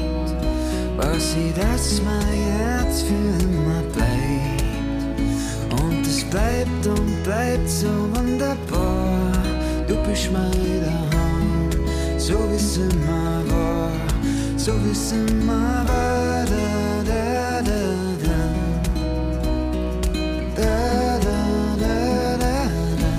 was 0.98 1.34
sie 1.34 1.54
das 1.56 2.02
mein 2.04 2.26
Herz 2.26 3.04
für 3.04 3.44
immer 3.44 3.84
bleibt. 3.94 4.49
Bleibt 6.32 6.86
und 6.86 7.24
bleibt 7.24 7.68
so 7.68 7.88
wunderbar. 8.14 9.32
Du 9.88 9.96
bist 10.08 10.32
mein 10.32 10.52
daheim, 10.52 11.70
so 12.20 12.36
wie 12.52 12.56
es 12.56 12.78
immer 12.78 13.44
war, 13.50 13.92
so 14.56 14.74
wie 14.84 14.92
es 14.92 15.12
immer 15.12 15.84
war. 15.88 16.46
Da, 16.46 17.02
da, 17.08 17.62
da, 17.62 17.82
da. 18.24 18.40
Da, 20.56 21.20
da, 21.26 21.40
da, 21.80 22.38
da, 22.38 22.68
da. 23.02 23.18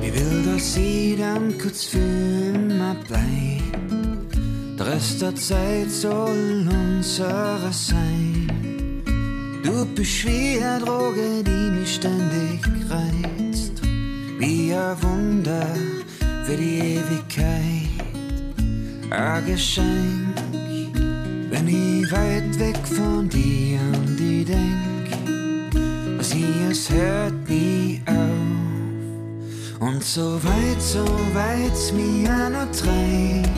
Ich 0.00 0.14
will, 0.14 0.42
dass 0.50 0.74
dann 1.18 1.58
kurz 1.58 1.84
für 1.84 1.98
immer 1.98 2.94
bleibt. 3.06 4.38
Der 4.78 4.86
Rest 4.86 5.20
der 5.20 5.34
Zeit 5.36 5.90
soll 5.90 6.66
unsere 6.66 7.70
sein. 7.72 8.27
Du 9.68 9.84
bist 9.84 10.24
wie 10.24 10.64
eine 10.64 10.82
Droge, 10.82 11.44
die 11.44 11.70
mich 11.78 11.96
ständig 11.96 12.66
reizt. 12.88 13.82
Wie 14.38 14.72
ein 14.72 15.02
Wunder 15.02 15.66
für 16.44 16.56
die 16.56 16.96
Ewigkeit. 16.96 17.90
Ein 19.10 19.44
Geschenk, 19.44 20.34
wenn 21.50 21.68
ich 21.68 22.10
weit 22.10 22.58
weg 22.58 22.78
von 22.82 23.28
dir 23.28 23.78
an 23.80 24.16
die 24.18 24.42
denk. 24.42 25.10
Was 26.16 26.32
hier, 26.32 26.70
es 26.70 26.88
hört 26.88 27.46
nie 27.46 28.00
auf. 28.06 29.80
Und 29.80 30.02
so 30.02 30.42
weit, 30.44 30.80
so 30.80 31.04
weit's 31.34 31.92
mir 31.92 32.48
noch 32.48 32.70
treibt. 32.72 33.50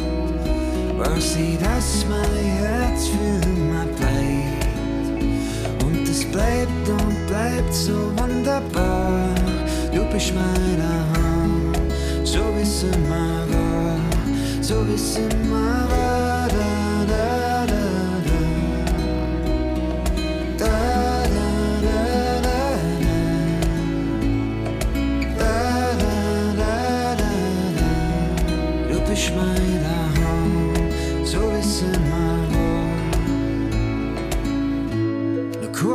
Was 0.98 1.34
sie 1.34 1.56
das 1.62 2.04
mein 2.08 2.44
Herz 2.58 3.06
für 3.06 3.48
immer 3.48 3.84
bleibt. 3.96 4.09
Bleibt 6.32 6.88
und 6.88 7.26
bleibt 7.26 7.74
so 7.74 8.12
wunderbar. 8.16 9.34
Du 9.92 10.04
bist 10.12 10.32
meine 10.32 10.92
Hand, 11.12 11.76
so 12.24 12.38
wie 12.56 12.62
es 12.62 12.84
immer 12.84 13.44
war, 13.50 13.98
so 14.60 14.86
wie 14.86 14.94
es 14.94 15.16
immer 15.16 15.88
war. 15.90 16.48
Da, 16.48 17.04
da, 17.08 17.66
da, 17.66 17.84
da. 18.26 18.38
Da, 20.58 20.66
da, 20.66 21.60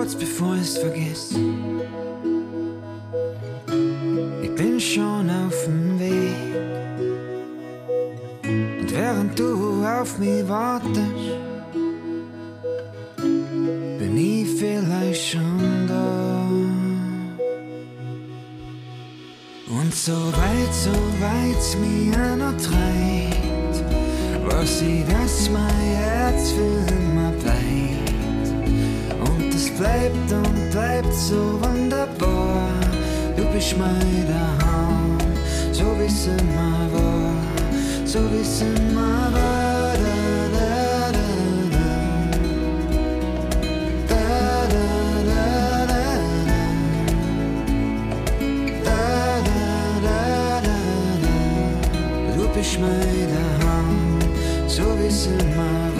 kurz 0.06 0.16
bevor 0.16 0.56
ich's 0.56 0.78
vergiss. 0.78 1.32
Ich 4.44 4.56
bin 4.56 4.80
schon 4.80 5.30
auf 5.30 5.66
dem 5.66 6.00
Weg. 6.00 6.36
Und 8.80 8.92
während 8.92 9.40
du 9.40 9.84
auf 9.84 10.20
mich 10.20 10.48
wartest, 10.48 11.02
bin 14.00 14.18
ich 14.18 14.48
vielleicht 14.60 15.32
schon 15.32 15.88
da. 15.88 16.48
Und 19.80 19.94
so 19.94 20.14
weit, 20.14 20.74
so 20.86 20.96
weit's 21.20 21.76
mir 21.78 22.36
noch 22.36 22.58
treibt, 22.58 23.84
was 24.46 24.80
sie 24.80 25.04
das 25.10 25.50
mein 25.50 25.80
Herz 25.98 26.52
für 26.52 26.94
immer 26.94 27.35
bleibt 29.78 30.32
und 30.32 30.72
bleibt 30.72 31.14
so 31.14 31.60
wunderbar. 31.62 32.70
Du 33.36 33.44
bist 33.54 33.78
meine 33.78 34.40
Hand, 34.64 35.24
so 35.72 35.84
wie's 36.00 36.28
immer 36.28 36.88
war, 36.94 37.34
so 38.06 38.20
wie's 38.32 38.62
immer 38.62 39.32
war. 39.34 39.94
Da, 39.94 41.12
da, 41.12 41.12
da. 41.12 41.22
Du 52.38 52.48
bist 52.56 52.80
meine 52.80 53.44
Hand, 53.64 54.24
so 54.68 54.84
wie's 55.00 55.28
immer 55.28 55.90
war. 55.90 55.95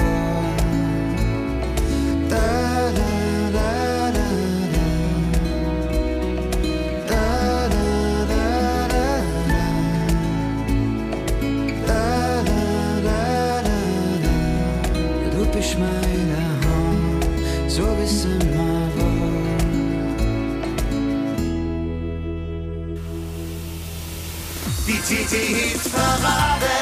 Die 25.36 25.42
TT-Hit-Parade. 25.42 26.76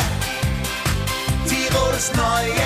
Tirols 1.47 2.11
neue 2.13 2.62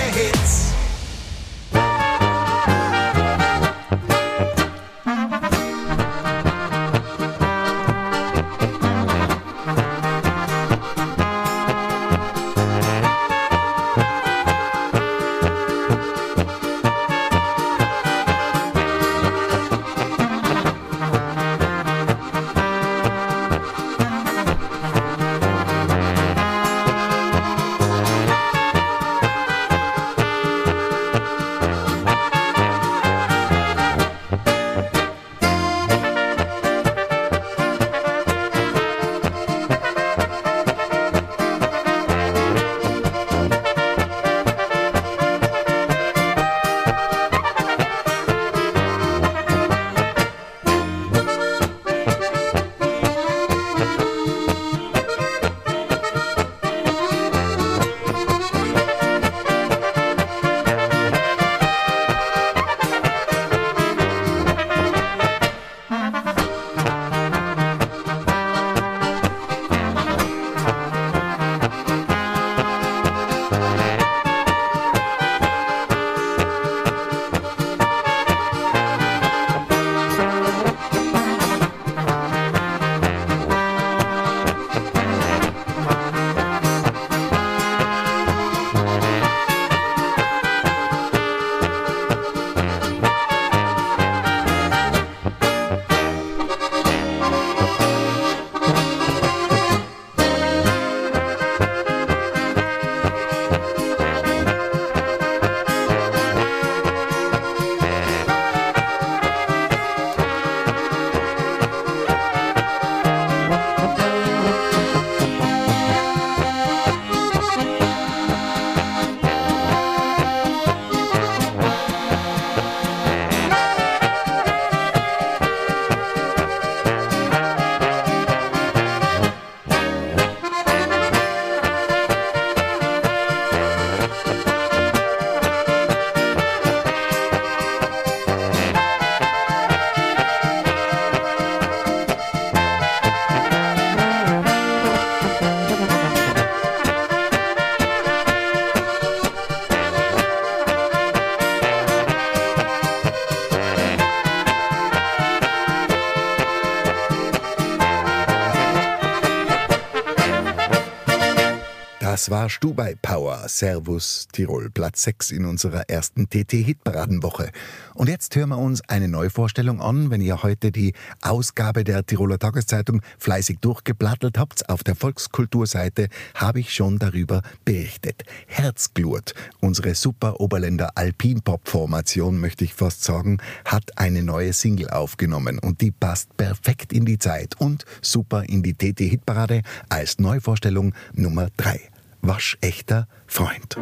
Das 162.27 162.31
war 162.33 162.49
Stubai 162.49 162.93
Power, 163.01 163.47
Servus 163.47 164.27
Tirol, 164.33 164.69
Platz 164.69 165.03
6 165.03 165.31
in 165.31 165.45
unserer 165.45 165.89
ersten 165.89 166.29
TT-Hitparadenwoche. 166.29 167.51
Und 167.93 168.09
jetzt 168.09 168.35
hören 168.35 168.49
wir 168.49 168.57
uns 168.57 168.81
eine 168.89 169.07
Neuvorstellung 169.07 169.81
an. 169.81 170.09
Wenn 170.09 170.19
ihr 170.19 170.43
heute 170.43 170.73
die 170.73 170.91
Ausgabe 171.21 171.85
der 171.85 172.05
Tiroler 172.05 172.37
Tageszeitung 172.37 173.01
fleißig 173.17 173.59
durchgeplattelt 173.59 174.37
habt, 174.37 174.67
auf 174.67 174.83
der 174.83 174.97
Volkskulturseite 174.97 176.09
habe 176.33 176.59
ich 176.59 176.73
schon 176.73 176.99
darüber 176.99 177.43
berichtet. 177.63 178.25
Herzglut, 178.47 179.33
unsere 179.61 179.95
super 179.95 180.41
Oberländer 180.41 180.89
Alpin-Pop-Formation, 180.95 182.41
möchte 182.41 182.65
ich 182.65 182.73
fast 182.73 183.05
sagen, 183.05 183.37
hat 183.63 183.97
eine 183.97 184.21
neue 184.21 184.51
Single 184.51 184.89
aufgenommen 184.89 185.59
und 185.59 185.79
die 185.79 185.91
passt 185.91 186.35
perfekt 186.35 186.91
in 186.91 187.05
die 187.05 187.19
Zeit 187.19 187.55
und 187.57 187.85
super 188.01 188.43
in 188.43 188.63
die 188.63 188.73
TT-Hitparade 188.73 189.61
als 189.87 190.19
Neuvorstellung 190.19 190.93
Nummer 191.13 191.47
3 191.55 191.79
waschechter 192.27 193.07
Freund. 193.25 193.77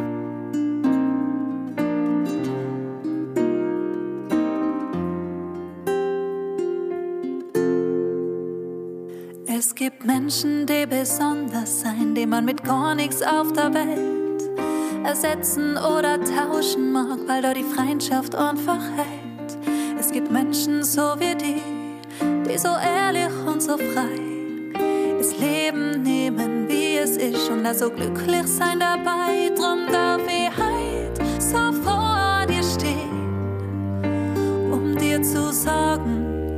Es 9.58 9.74
gibt 9.74 10.04
Menschen, 10.04 10.66
die 10.66 10.86
besonders 10.86 11.80
sein, 11.80 12.14
die 12.14 12.26
man 12.26 12.44
mit 12.44 12.62
gar 12.62 12.94
nichts 12.94 13.22
auf 13.22 13.52
der 13.52 13.72
Welt 13.74 14.42
ersetzen 15.04 15.76
oder 15.76 16.18
tauschen 16.22 16.92
mag, 16.92 17.18
weil 17.26 17.42
da 17.42 17.54
die 17.54 17.64
Freundschaft 17.64 18.34
einfach 18.34 18.82
hält. 18.96 19.58
Es 19.98 20.12
gibt 20.12 20.30
Menschen 20.30 20.82
so 20.82 21.14
wie 21.18 21.34
die, 21.34 21.62
die 22.48 22.58
so 22.58 22.68
ehrlich 22.68 23.32
und 23.46 23.62
so 23.62 23.76
frei 23.76 24.36
das 25.18 25.38
Leben 25.38 26.02
nehmen, 26.02 26.15
ist 27.16 27.50
und 27.50 27.66
so 27.74 27.90
glücklich 27.90 28.46
sein 28.46 28.80
dabei. 28.80 29.50
Drum 29.56 29.86
darf 29.90 30.22
ich 30.26 30.50
heut 30.56 31.16
so 31.40 31.72
vor 31.82 32.44
dir 32.48 32.62
stehen, 32.62 34.02
um 34.70 34.96
dir 34.96 35.22
zu 35.22 35.52
sagen, 35.52 36.56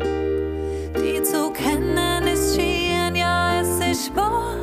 die 0.97 1.23
zu 1.23 1.51
kennen 1.53 2.27
ist 2.27 2.57
schön, 2.57 3.15
ja, 3.15 3.61
es 3.61 3.81
ist 3.81 4.17
wahr. 4.17 4.55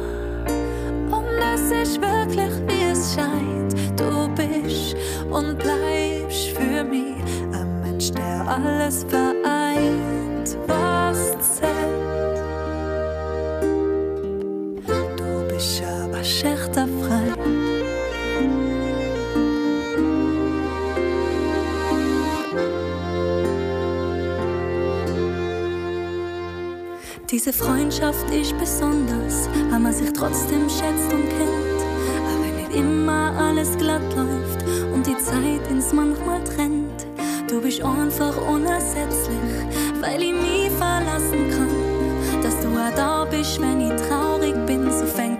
Und 1.11 1.39
es 1.53 1.71
ist 1.71 2.01
wirklich, 2.01 2.53
wie 2.67 2.91
es 2.91 3.15
scheint. 3.15 3.73
Du 3.99 4.27
bist 4.35 4.95
und 5.29 5.57
bleibst 5.57 6.49
für 6.49 6.83
mich 6.83 7.23
ein 7.53 7.81
Mensch, 7.81 8.11
der 8.11 8.45
alles 8.47 9.05
vereint, 9.09 9.54
Diese 27.45 27.63
Freundschaft 27.63 28.27
ist 28.31 28.57
besonders, 28.57 29.47
weil 29.69 29.79
man 29.79 29.93
sich 29.93 30.11
trotzdem 30.13 30.67
schätzt 30.67 31.13
und 31.13 31.29
kennt. 31.29 31.79
Aber 32.25 32.43
wenn 32.43 32.55
nicht 32.55 32.75
immer 32.75 33.37
alles 33.37 33.77
glatt 33.77 34.01
läuft 34.15 34.65
und 34.91 35.05
die 35.05 35.15
Zeit 35.17 35.69
ins 35.69 35.93
manchmal 35.93 36.43
trennt. 36.43 37.05
Du 37.47 37.61
bist 37.61 37.83
einfach 37.83 38.35
unersetzlich, 38.49 39.37
weil 40.01 40.23
ich 40.23 40.33
mich 40.33 40.71
verlassen 40.79 41.51
kann. 41.51 42.41
Dass 42.41 42.59
du 42.61 42.69
auch 42.69 42.95
da 42.95 43.25
bist, 43.25 43.61
wenn 43.61 43.79
ich 43.79 44.01
traurig 44.07 44.55
bin, 44.65 44.91
so 44.91 45.05
fängt 45.05 45.34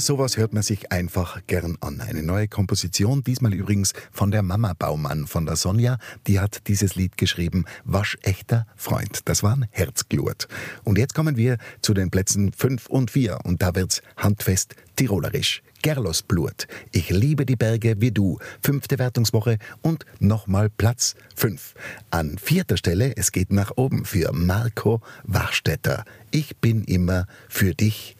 Sowas 0.00 0.38
hört 0.38 0.54
man 0.54 0.62
sich 0.62 0.92
einfach 0.92 1.42
gern 1.46 1.76
an. 1.82 2.00
Eine 2.00 2.22
neue 2.22 2.48
Komposition, 2.48 3.22
diesmal 3.22 3.52
übrigens 3.52 3.92
von 4.10 4.30
der 4.30 4.42
Mama 4.42 4.72
Baumann, 4.72 5.26
von 5.26 5.44
der 5.44 5.56
Sonja. 5.56 5.98
Die 6.26 6.40
hat 6.40 6.68
dieses 6.68 6.94
Lied 6.94 7.18
geschrieben, 7.18 7.66
Waschechter 7.84 8.66
Freund. 8.76 9.20
Das 9.26 9.42
war 9.42 9.56
ein 9.56 9.66
Herzglut. 9.70 10.48
Und 10.84 10.96
jetzt 10.96 11.14
kommen 11.14 11.36
wir 11.36 11.58
zu 11.82 11.92
den 11.92 12.10
Plätzen 12.10 12.52
5 12.54 12.86
und 12.86 13.10
4 13.10 13.40
und 13.44 13.60
da 13.60 13.74
wird's 13.74 14.00
handfest 14.16 14.74
tirolerisch. 14.96 15.62
Gerlos 15.82 16.22
Blut. 16.22 16.66
Ich 16.92 17.10
liebe 17.10 17.44
die 17.44 17.56
Berge 17.56 18.00
wie 18.00 18.10
du. 18.10 18.38
Fünfte 18.62 18.98
Wertungswoche 18.98 19.58
und 19.82 20.06
nochmal 20.18 20.70
Platz 20.70 21.14
5. 21.36 21.74
An 22.10 22.38
vierter 22.38 22.78
Stelle, 22.78 23.16
es 23.16 23.32
geht 23.32 23.52
nach 23.52 23.72
oben 23.76 24.06
für 24.06 24.32
Marco 24.32 25.02
Warstetter. 25.24 26.04
Ich 26.30 26.56
bin 26.56 26.84
immer 26.84 27.26
für 27.48 27.74
dich 27.74 28.16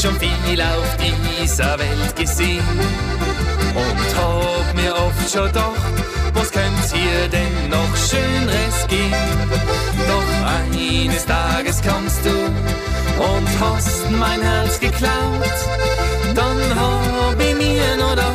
schon 0.00 0.18
viel 0.18 0.62
auf 0.62 0.96
dieser 0.96 1.78
Welt 1.78 2.16
gesehen 2.16 2.64
und 3.74 4.16
hab 4.16 4.74
mir 4.74 4.94
oft 4.94 5.30
schon 5.30 5.46
gedacht, 5.46 5.74
was 6.32 6.50
könnt 6.50 6.92
hier 6.92 7.28
denn 7.28 7.68
noch 7.68 7.96
Schöneres 7.96 8.86
gehen? 8.88 9.14
Doch 10.08 10.32
eines 10.46 11.26
Tages 11.26 11.82
kommst 11.82 12.24
du 12.24 12.30
und 12.30 13.48
hast 13.60 14.10
mein 14.12 14.40
Herz 14.40 14.80
geklaut, 14.80 15.58
dann 16.34 16.58
hab 16.80 17.38
ich 17.38 17.54
mir 17.56 17.96
noch 17.98 18.10
gedacht, 18.10 18.34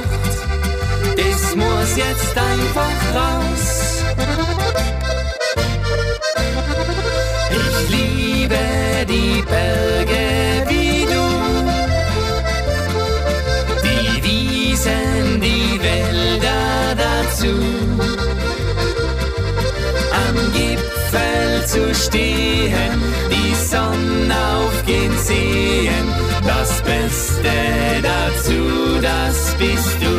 das 1.18 1.56
muss 1.56 1.96
jetzt 1.96 2.38
einfach 2.38 2.96
raus. 3.16 4.04
Ich 7.50 7.90
liebe 7.90 8.58
die 9.08 9.42
Berge 9.42 10.55
zu. 17.36 17.54
Am 20.26 20.38
Gipfel 20.54 21.66
zu 21.66 21.94
stehen, 21.94 23.02
die 23.30 23.54
Sonne 23.56 24.36
aufgehen 24.58 25.18
sehen, 25.18 26.08
das 26.46 26.82
Beste 26.82 27.52
dazu, 28.02 29.00
das 29.02 29.56
bist 29.58 30.02
du. 30.02 30.16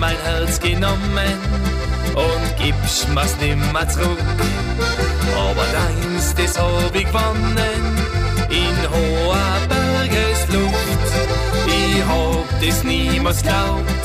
mein 0.00 0.16
Herz 0.24 0.58
genommen 0.58 1.38
und 2.14 2.56
gibst 2.56 3.06
mir's 3.10 3.36
nimmer 3.38 3.86
zurück. 3.86 4.18
Aber 5.48 5.66
deins, 5.72 6.34
das 6.34 6.58
hab 6.58 6.94
ich 6.94 7.06
gewonnen, 7.06 7.82
in 8.50 8.76
hoher 8.92 9.56
Bergesluft. 9.68 11.10
Ich 11.66 12.04
hab 12.04 12.60
das 12.60 12.84
niemals 12.84 13.42
glaubt, 13.42 14.04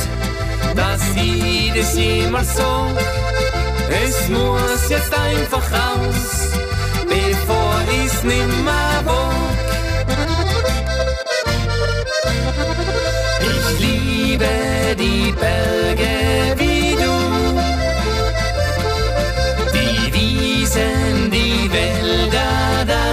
dass 0.76 1.02
ich 1.16 1.74
das 1.74 1.96
jemals 1.98 2.56
so. 2.56 2.88
Es 3.90 4.30
muss 4.30 4.90
jetzt 4.90 5.14
einfach 5.14 5.66
raus, 5.72 6.52
bevor 7.08 7.76
ich's 8.04 8.24
nimmer 8.24 9.02
wog. 9.06 9.66
Ich 13.42 13.80
liebe 13.80 14.48
die 14.98 15.34
Berge 15.34 16.65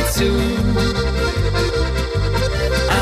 dazu. 0.02 0.32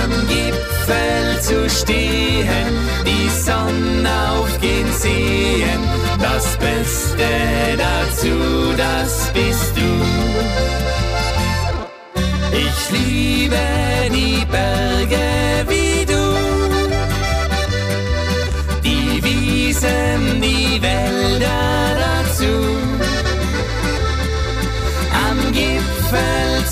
Am 0.02 0.12
Gipfel 0.28 1.40
zu 1.40 1.68
stehen, 1.68 2.72
die 3.04 3.28
Sonne 3.28 4.10
aufgehen 4.38 4.92
sehen, 4.92 5.80
das 6.20 6.56
Beste 6.58 7.28
dazu, 7.76 8.74
das 8.76 9.30
bist 9.32 9.76
du. 9.76 9.90
Ich 12.52 12.90
liebe 12.90 13.56
die 14.12 14.44
Berge 14.46 15.39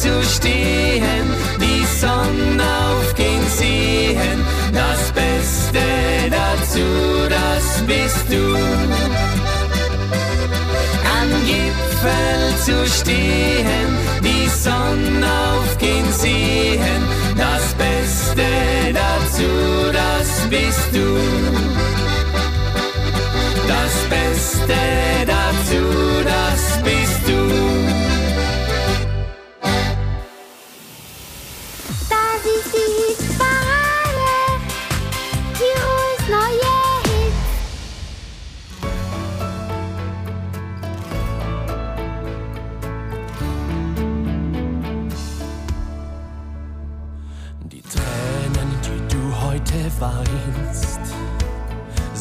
zu 0.09 0.23
stehen, 0.37 1.27
die 1.61 1.85
Sonne 2.01 2.65
aufgehen 2.89 3.47
sehen, 3.57 4.39
das 4.73 5.01
Beste 5.13 5.85
dazu, 6.31 6.89
das 7.29 7.67
bist 7.87 8.27
du. 8.31 8.45
Am 11.19 11.31
Gipfel 11.51 12.43
zu 12.65 12.87
stehen, 12.87 13.89
die 14.23 14.49
Sonne 14.49 15.27
aufgehen 15.53 16.11
sehen, 16.13 17.03
das 17.37 17.65
Beste 17.75 18.49
dazu, 18.95 19.51
das 19.93 20.29
bist 20.49 20.89
du. 20.93 21.09
Das 23.75 23.95
Beste 24.09 25.18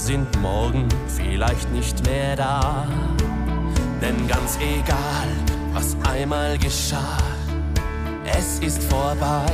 sind 0.08 0.42
morgen 0.42 0.88
vielleicht 1.18 1.70
nicht 1.74 2.06
mehr 2.08 2.38
da. 2.38 2.88
Denn 4.02 4.26
ganz 4.26 4.58
egal, 4.62 5.28
was 5.74 5.98
einmal 6.10 6.58
geschah, 6.58 7.18
es 8.24 8.60
ist 8.60 8.82
vorbei. 8.84 9.52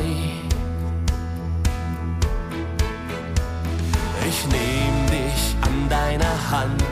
Ich 4.29 4.45
nehm 4.45 4.95
dich 5.07 5.55
an 5.61 5.89
deiner 5.89 6.51
Hand, 6.51 6.83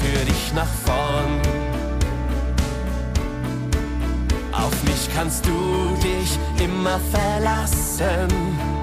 für 0.00 0.24
dich 0.24 0.54
nach 0.54 0.72
vorn. 0.86 1.38
Auf 4.52 4.82
mich 4.84 5.06
kannst 5.14 5.44
du 5.44 5.98
dich 6.02 6.38
immer 6.64 6.98
verlassen. 7.10 8.81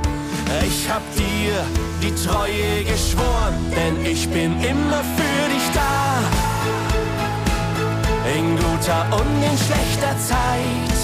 Ich 0.50 0.90
hab 0.90 1.04
dir 1.16 1.64
die 2.02 2.14
Treue 2.16 2.84
geschworen, 2.84 3.54
denn 3.76 4.04
ich 4.04 4.28
bin 4.30 4.60
immer 4.64 5.04
für 5.16 5.50
dich 5.54 5.70
da. 5.76 6.24
In 8.36 8.56
guter 8.58 9.06
und 9.12 9.44
in 9.44 9.58
schlechter 9.58 10.18
Zeit. 10.18 10.98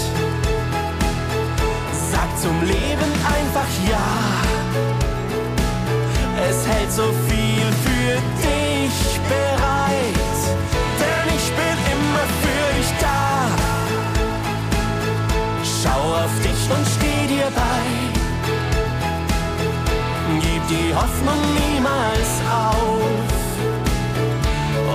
Sag 2.10 2.28
zum 2.40 2.60
Leben 2.62 3.12
einfach 3.24 3.70
ja. 3.88 4.08
Es 6.48 6.66
hält 6.66 6.92
so 6.92 7.12
viel 7.28 7.66
für 7.86 8.14
dich 8.42 9.20
bereit, 9.28 10.40
denn 11.00 11.26
ich 11.36 11.46
bin 11.60 11.76
immer 11.94 12.24
für 12.42 12.66
dich 12.78 12.92
da. 13.00 13.48
Schau 15.82 16.02
auf 16.24 16.34
dich 16.42 16.70
und 16.70 16.86
steh 16.96 17.26
dir 17.34 17.50
bei. 17.54 17.95
Die 20.68 20.92
Hoffnung 20.92 21.40
niemals 21.54 22.42
auf. 22.50 23.00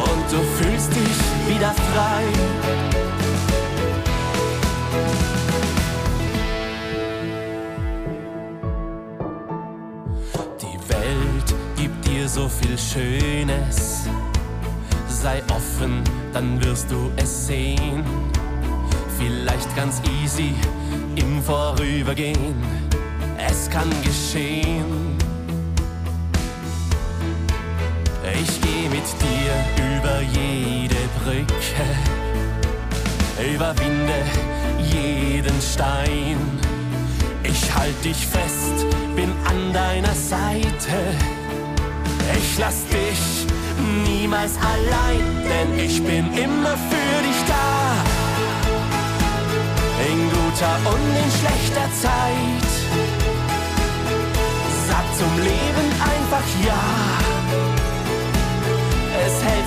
Und 0.03 0.31
du 0.31 0.39
fühlst 0.57 0.91
dich 0.93 1.19
wieder 1.47 1.73
frei. 1.93 2.23
Die 10.61 10.89
Welt 10.89 11.55
gibt 11.77 12.05
dir 12.05 12.27
so 12.27 12.49
viel 12.49 12.77
Schönes. 12.77 14.09
Sei 15.07 15.41
offen, 15.49 16.03
dann 16.33 16.61
wirst 16.65 16.91
du 16.91 17.09
es 17.15 17.47
sehen. 17.47 18.03
Vielleicht 19.17 19.73
ganz 19.77 20.01
easy 20.21 20.53
im 21.15 21.41
Vorübergehen. 21.41 22.55
Es 23.37 23.69
kann 23.69 23.89
geschehen. 24.03 25.10
Mit 29.01 29.21
dir 29.21 29.53
über 29.97 30.21
jede 30.21 30.95
Brücke, 31.19 31.85
überwinde 33.53 34.19
jeden 34.93 35.61
Stein. 35.61 36.37
Ich 37.43 37.73
halt 37.73 38.03
dich 38.03 38.27
fest, 38.27 38.85
bin 39.15 39.31
an 39.45 39.73
deiner 39.73 40.13
Seite. 40.13 40.97
Ich 42.37 42.57
lass 42.59 42.85
dich 42.87 43.47
niemals 44.05 44.53
allein, 44.57 45.23
denn 45.49 45.79
ich 45.79 46.03
bin 46.03 46.25
immer 46.37 46.75
für 46.89 47.17
dich 47.27 47.41
da. 47.47 47.95
In 50.11 50.29
guter 50.29 50.75
und 50.93 51.09
in 51.23 51.31
schlechter 51.39 51.87
Zeit. 52.01 52.71
Sag 54.87 55.05
zum 55.17 55.37
Leben 55.39 55.87
einfach 56.01 56.47
ja. 56.65 57.40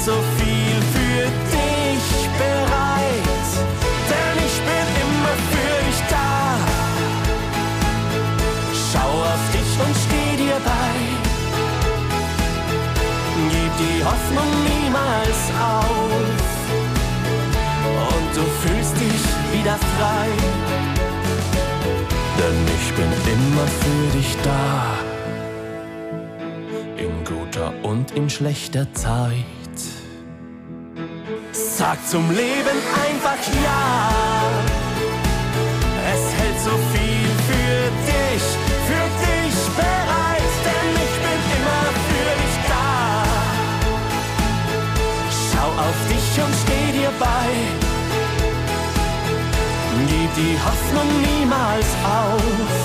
So 0.05 0.12
viel 0.12 0.78
für 0.92 1.24
dich 1.50 2.28
bereit, 2.36 3.52
denn 4.11 4.36
ich 4.44 4.57
bin 4.68 4.86
immer 5.02 5.34
für 5.50 5.76
dich 5.86 6.00
da. 6.11 6.59
Schau 8.92 9.12
auf 9.32 9.44
dich 9.55 9.70
und 9.82 9.94
steh 10.05 10.32
dir 10.44 10.59
bei. 10.62 10.92
Gib 13.48 13.72
die 13.78 14.05
Hoffnung 14.05 14.50
niemals 14.68 15.40
auf. 15.59 16.42
Und 18.11 18.30
du 18.36 18.44
fühlst 18.61 18.94
dich 19.00 19.24
wieder 19.55 19.78
frei. 19.96 20.28
Denn 22.38 22.59
ich 22.76 22.86
bin 22.92 23.11
immer 23.32 23.66
für 23.80 24.18
dich 24.18 24.36
da. 24.42 24.98
In 26.98 27.24
guter 27.24 27.72
und 27.82 28.11
in 28.11 28.28
schlechter 28.28 28.86
Zeit. 28.92 29.63
Sag 31.85 31.99
zum 32.09 32.30
Leben 32.30 32.78
einfach 33.07 33.43
ja. 33.62 33.85
Es 36.14 36.22
hält 36.39 36.59
so 36.68 36.74
viel 36.93 37.28
für 37.49 37.80
dich, 38.11 38.45
für 38.89 39.07
dich 39.26 39.57
bereit, 39.76 40.53
denn 40.66 40.89
ich 41.05 41.14
bin 41.24 41.41
immer 41.57 41.85
für 42.09 42.30
dich 42.41 42.57
da. 42.72 42.91
Schau 45.45 45.68
auf 45.87 45.99
dich 46.09 46.28
und 46.43 46.55
steh 46.62 46.89
dir 46.99 47.12
bei. 47.20 47.49
Gib 50.09 50.30
die 50.43 50.57
Hoffnung 50.66 51.09
niemals 51.28 51.89
auf. 52.22 52.80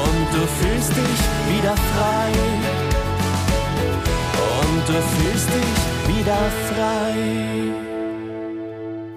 Und 0.00 0.26
du 0.34 0.42
fühlst 0.58 0.90
dich 0.90 1.20
wieder 1.50 1.76
frei. 1.92 2.30
Und 4.48 4.62
und 4.72 4.88
du 4.88 5.00
fühlst 5.14 5.48
dich 5.48 5.91
wieder 6.08 6.50
frei. 6.68 7.92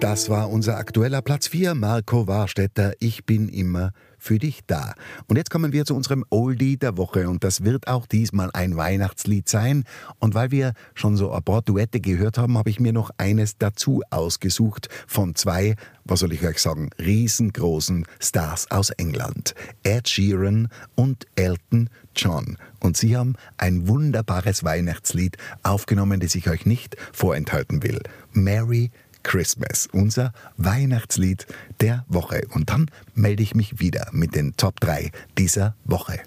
Das 0.00 0.28
war 0.28 0.50
unser 0.50 0.76
aktueller 0.76 1.22
Platz 1.22 1.48
4, 1.48 1.74
Marco 1.74 2.26
Warstetter. 2.26 2.92
Ich 3.00 3.24
bin 3.24 3.48
immer 3.48 3.92
für 4.18 4.38
dich 4.38 4.60
da. 4.66 4.94
Und 5.26 5.36
jetzt 5.36 5.50
kommen 5.50 5.72
wir 5.72 5.86
zu 5.86 5.94
unserem 5.96 6.24
Oldie 6.28 6.76
der 6.76 6.98
Woche 6.98 7.28
und 7.30 7.44
das 7.44 7.64
wird 7.64 7.88
auch 7.88 8.06
diesmal 8.06 8.50
ein 8.52 8.76
Weihnachtslied 8.76 9.48
sein. 9.48 9.84
Und 10.18 10.34
weil 10.34 10.50
wir 10.50 10.74
schon 10.94 11.16
so 11.16 11.32
ein 11.32 11.42
paar 11.42 11.62
Duette 11.62 12.00
gehört 12.00 12.36
haben, 12.36 12.58
habe 12.58 12.68
ich 12.68 12.78
mir 12.78 12.92
noch 12.92 13.10
eines 13.16 13.56
dazu 13.56 14.02
ausgesucht 14.10 14.88
von 15.06 15.34
zwei, 15.34 15.76
was 16.04 16.20
soll 16.20 16.32
ich 16.32 16.46
euch 16.46 16.58
sagen, 16.58 16.90
riesengroßen 16.98 18.06
Stars 18.20 18.70
aus 18.70 18.90
England. 18.90 19.54
Ed 19.82 20.08
Sheeran 20.08 20.68
und 20.94 21.26
Elton 21.36 21.88
John. 22.16 22.58
Und 22.80 22.96
sie 22.96 23.16
haben 23.16 23.34
ein 23.56 23.88
wunderbares 23.88 24.64
Weihnachtslied 24.64 25.36
aufgenommen, 25.62 26.20
das 26.20 26.34
ich 26.34 26.48
euch 26.48 26.66
nicht 26.66 26.96
vorenthalten 27.12 27.82
will. 27.82 28.00
Merry 28.32 28.90
Christmas, 29.22 29.88
unser 29.92 30.32
Weihnachtslied 30.56 31.46
der 31.80 32.04
Woche. 32.08 32.42
Und 32.52 32.70
dann 32.70 32.90
melde 33.14 33.42
ich 33.42 33.54
mich 33.54 33.80
wieder 33.80 34.08
mit 34.12 34.34
den 34.34 34.56
Top 34.56 34.78
3 34.80 35.10
dieser 35.36 35.74
Woche. 35.84 36.20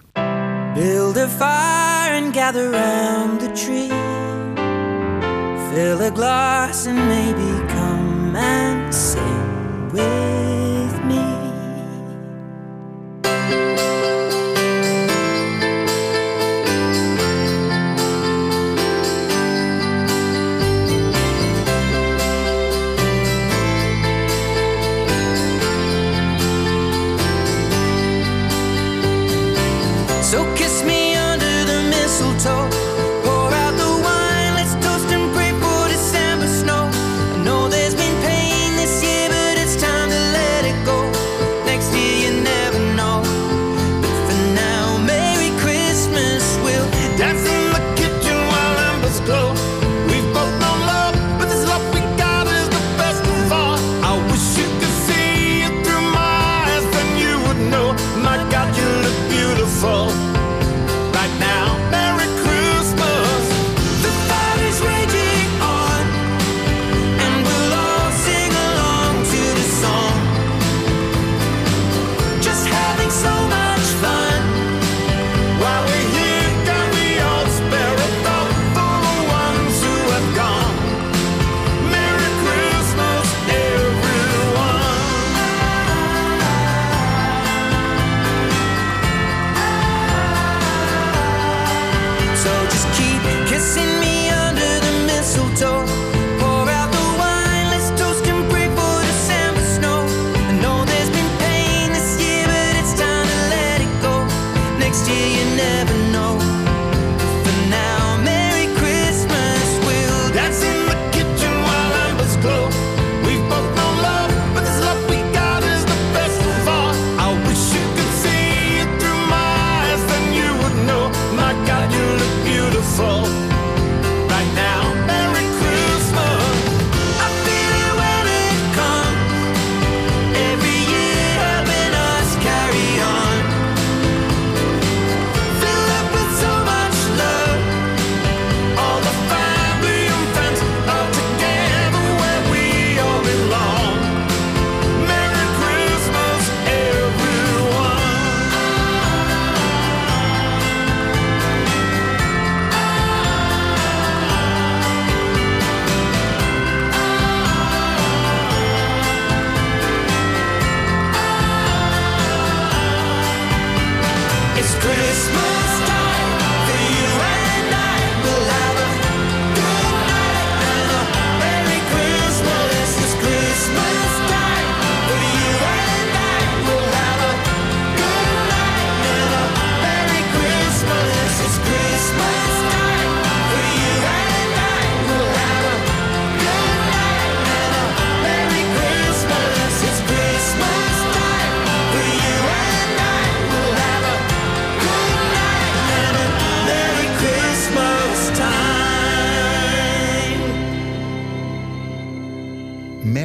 Build 0.75 1.17
a 1.17 1.27
fire 1.27 2.15
and 2.15 2.33
gather 2.33 2.71
round 2.71 3.41
the 3.41 3.47
tree. 3.53 3.89
Fill 5.73 6.01
a 6.01 6.09
glass 6.09 6.87
and 6.87 7.07
maybe 7.07 7.67
come 7.73 8.35
and 8.35 8.93
sing 8.93 9.21
with 9.93 10.28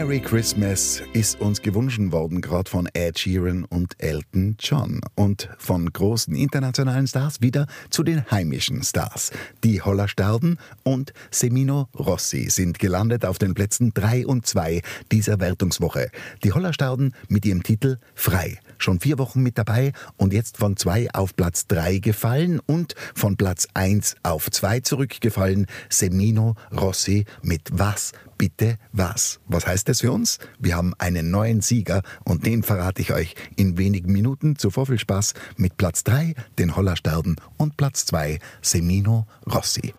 Merry 0.05 0.21
Christmas 0.21 1.03
ist 1.15 1.41
uns 1.41 1.63
gewünscht 1.63 1.99
worden, 2.13 2.43
gerade 2.43 2.69
von 2.69 2.87
Ed 2.93 3.19
Sheeran 3.19 3.65
und 3.65 3.95
Elton 3.97 4.55
John. 4.61 5.01
Und 5.15 5.49
von 5.57 5.91
großen 5.91 6.35
internationalen 6.35 7.07
Stars 7.07 7.41
wieder 7.41 7.67
zu 7.89 8.03
den 8.03 8.31
heimischen 8.31 8.83
Stars. 8.83 9.31
Die 9.65 9.81
Hollersterden 9.81 10.59
und 10.83 11.15
Semino 11.31 11.89
Rossi 11.99 12.51
sind 12.51 12.79
gelandet 12.79 13.25
auf 13.25 13.39
den 13.39 13.55
Plätzen 13.55 13.93
3 13.95 14.27
und 14.27 14.47
2 14.47 14.83
dieser 15.11 15.41
Wertungswoche. 15.41 16.11
Die 16.43 16.53
Hollersterden 16.53 17.15
mit 17.29 17.47
ihrem 17.47 17.63
Titel 17.63 17.97
Frei. 18.15 18.59
Schon 18.85 19.01
vier 19.01 19.19
Wochen 19.19 19.43
mit 19.43 19.57
dabei 19.57 19.95
und 20.19 20.35
jetzt 20.35 20.59
von 20.59 20.77
2 20.77 21.09
auf 21.15 21.35
Platz 21.35 21.67
3 21.69 22.01
gefallen 22.01 22.61
und 22.67 22.95
von 23.15 23.39
Platz 23.39 23.67
1 23.73 24.17
auf 24.23 24.51
2 24.51 24.81
zurückgefallen. 24.81 25.65
Semino 25.89 26.55
Rossi 26.71 27.25
mit 27.41 27.63
Was 27.73 28.13
bitte 28.37 28.77
was? 28.93 29.41
Was 29.47 29.67
heißt 29.67 29.89
das 29.89 30.03
für 30.03 30.13
uns? 30.13 30.39
Wir 30.59 30.77
haben 30.77 30.93
einen 30.99 31.31
neuen 31.31 31.63
Sieger 31.63 32.03
und 32.27 32.45
den 32.45 32.63
verrate 32.63 33.01
ich 33.01 33.15
euch 33.15 33.35
in 33.57 33.79
wenigen 33.79 34.13
Minuten. 34.13 34.57
Zuvor 34.57 34.85
viel 34.85 34.99
Spaß 34.99 35.33
mit 35.57 35.79
Platz 35.79 36.05
3, 36.05 36.35
den 36.59 36.77
Hollersterden 36.77 37.37
und 37.57 37.79
Platz 37.79 38.05
2, 38.05 38.39
Semino 38.61 39.27
Rossi. 39.51 39.95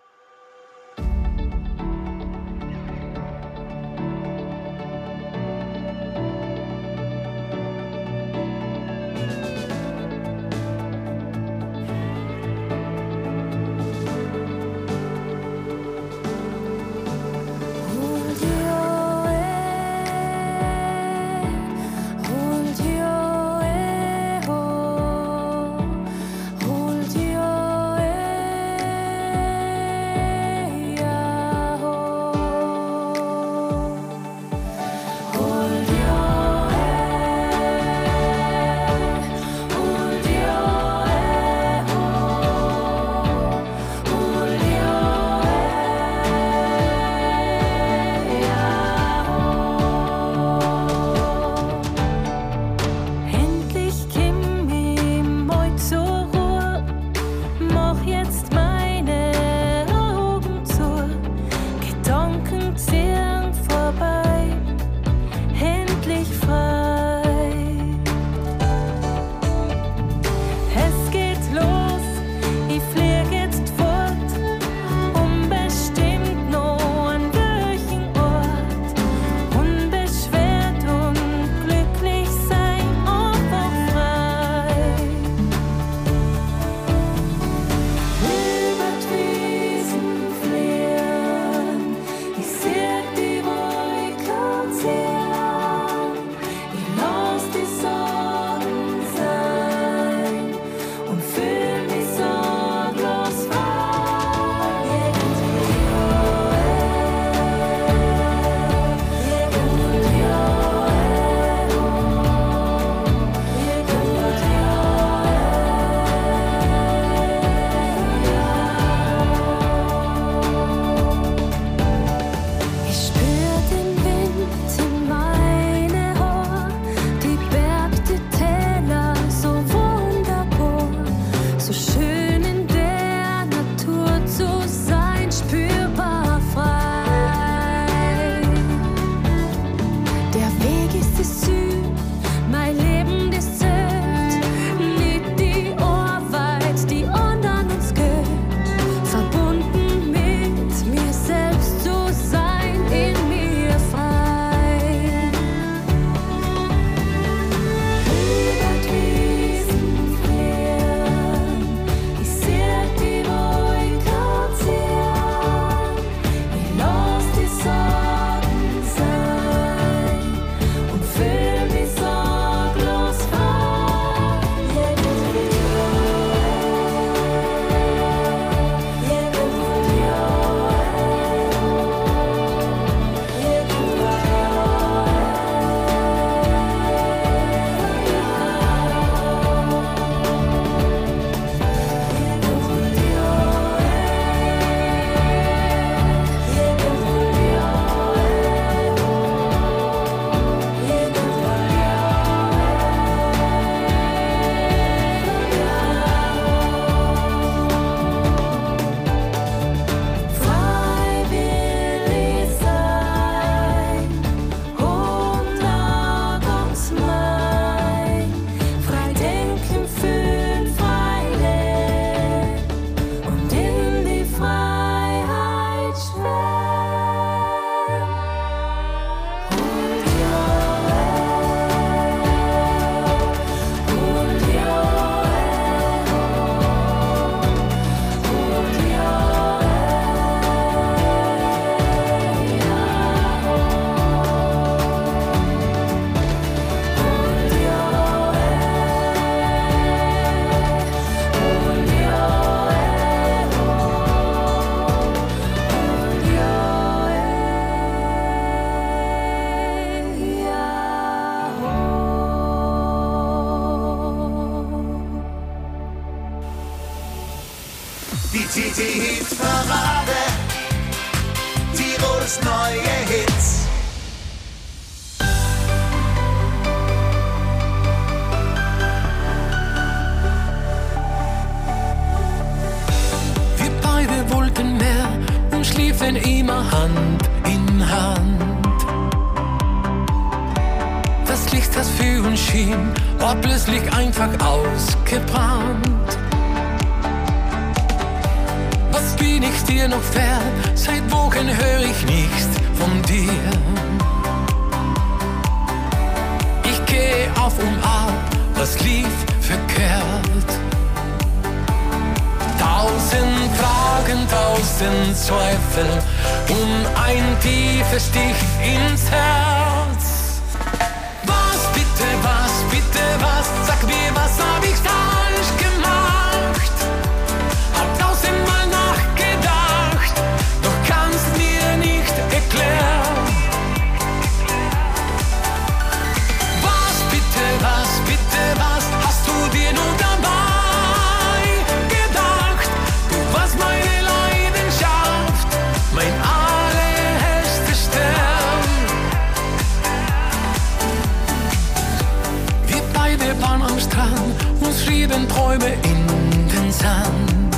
Am 353.76 353.80
Strand 353.80 354.36
und 354.60 354.74
schrieben 354.74 355.28
Träume 355.28 355.66
in 355.66 356.06
den 356.48 356.72
Sand. 356.72 357.56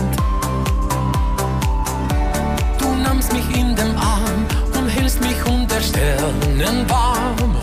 Du 2.78 2.94
nahmst 3.04 3.32
mich 3.32 3.48
in 3.56 3.76
den 3.76 3.96
Arm 3.96 4.46
und 4.76 4.88
hältst 4.88 5.20
mich 5.20 5.36
unter 5.46 5.80
Sternen 5.80 6.88
warm. 6.88 7.56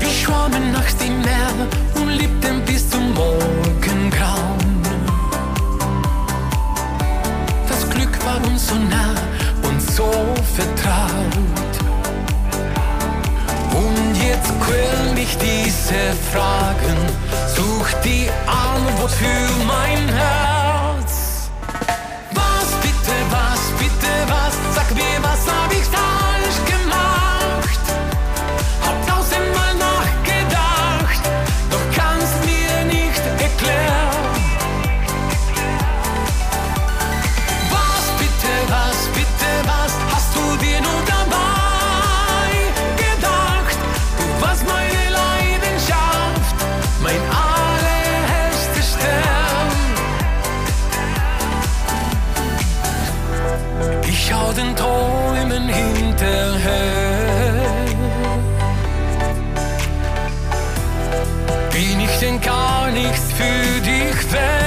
Wir 0.00 0.08
schwammen 0.08 0.72
nachts 0.72 1.02
im 1.04 1.20
Meer 1.22 1.54
und 1.94 2.10
liebten 2.10 2.62
bis 2.66 2.90
zum 2.90 3.14
Morgengrauen. 3.14 4.82
Das 7.68 7.88
Glück 7.90 8.14
war 8.26 8.44
uns 8.46 8.68
so 8.68 8.74
nah 8.74 9.14
und 9.62 9.80
so 9.80 10.10
vertraut. 10.56 11.71
Jetzt 14.32 14.50
quälen 14.62 15.12
mich 15.12 15.36
diese 15.36 16.16
Fragen, 16.32 16.96
such 17.54 17.92
die 18.02 18.30
Antwort 18.46 19.10
für 19.10 19.64
mein 19.66 20.08
Herz. 20.08 21.50
Was 22.32 22.68
bitte, 22.80 23.14
was 23.28 23.60
bitte, 23.78 24.12
was? 24.28 24.54
Sag 24.74 24.90
mir, 24.94 25.18
was 25.20 25.46
hab 25.46 25.70
ich 25.70 25.84
falsch 25.84 26.21
dich 64.32 64.61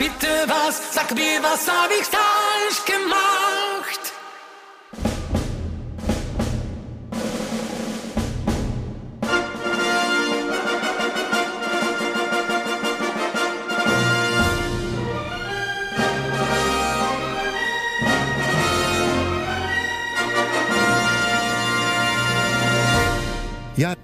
bitte, 0.00 0.32
was? 0.46 0.80
Sag 0.92 1.14
mir, 1.14 1.42
was 1.42 1.68
hab 1.68 1.90
ich 1.90 2.06
falsch 2.06 2.80
gemacht? 2.86 3.29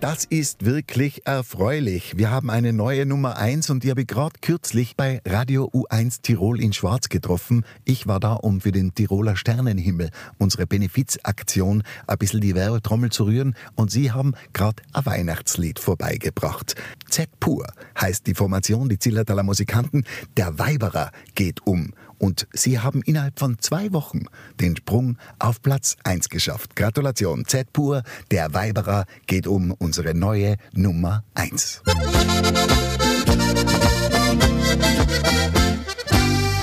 Das 0.06 0.24
ist 0.24 0.64
wirklich 0.64 1.26
erfreulich. 1.26 2.16
Wir 2.16 2.30
haben 2.30 2.48
eine 2.48 2.72
neue 2.72 3.06
Nummer 3.06 3.38
1 3.38 3.70
und 3.70 3.82
die 3.82 3.90
habe 3.90 4.02
ich 4.02 4.06
gerade 4.06 4.38
kürzlich 4.40 4.94
bei 4.94 5.20
Radio 5.26 5.68
U1 5.74 6.22
Tirol 6.22 6.60
in 6.60 6.72
Schwarz 6.72 7.08
getroffen. 7.08 7.64
Ich 7.84 8.06
war 8.06 8.20
da, 8.20 8.34
um 8.34 8.60
für 8.60 8.70
den 8.70 8.94
Tiroler 8.94 9.34
Sternenhimmel, 9.34 10.10
unsere 10.38 10.68
Benefizaktion, 10.68 11.82
ein 12.06 12.18
bisschen 12.18 12.40
die 12.40 12.54
Werbetrommel 12.54 13.10
zu 13.10 13.24
rühren 13.24 13.56
und 13.74 13.90
sie 13.90 14.12
haben 14.12 14.34
gerade 14.52 14.80
ein 14.92 15.06
Weihnachtslied 15.06 15.80
vorbeigebracht. 15.80 16.76
Z 17.10 17.28
pur 17.40 17.66
heißt 18.00 18.28
die 18.28 18.34
Formation, 18.34 18.88
die 18.88 19.00
Zillertaler 19.00 19.42
Musikanten. 19.42 20.04
Der 20.36 20.56
Weiberer 20.56 21.10
geht 21.34 21.66
um. 21.66 21.94
Und 22.18 22.46
sie 22.52 22.78
haben 22.78 23.02
innerhalb 23.02 23.38
von 23.38 23.58
zwei 23.58 23.92
Wochen 23.92 24.24
den 24.60 24.76
Sprung 24.76 25.18
auf 25.38 25.62
Platz 25.62 25.96
1 26.04 26.28
geschafft. 26.28 26.76
Gratulation, 26.76 27.44
Z 27.46 27.72
pur, 27.72 28.02
der 28.30 28.54
Weiberer 28.54 29.04
geht 29.26 29.46
um, 29.46 29.72
unsere 29.72 30.14
neue 30.14 30.56
Nummer 30.72 31.24
1. 31.34 31.82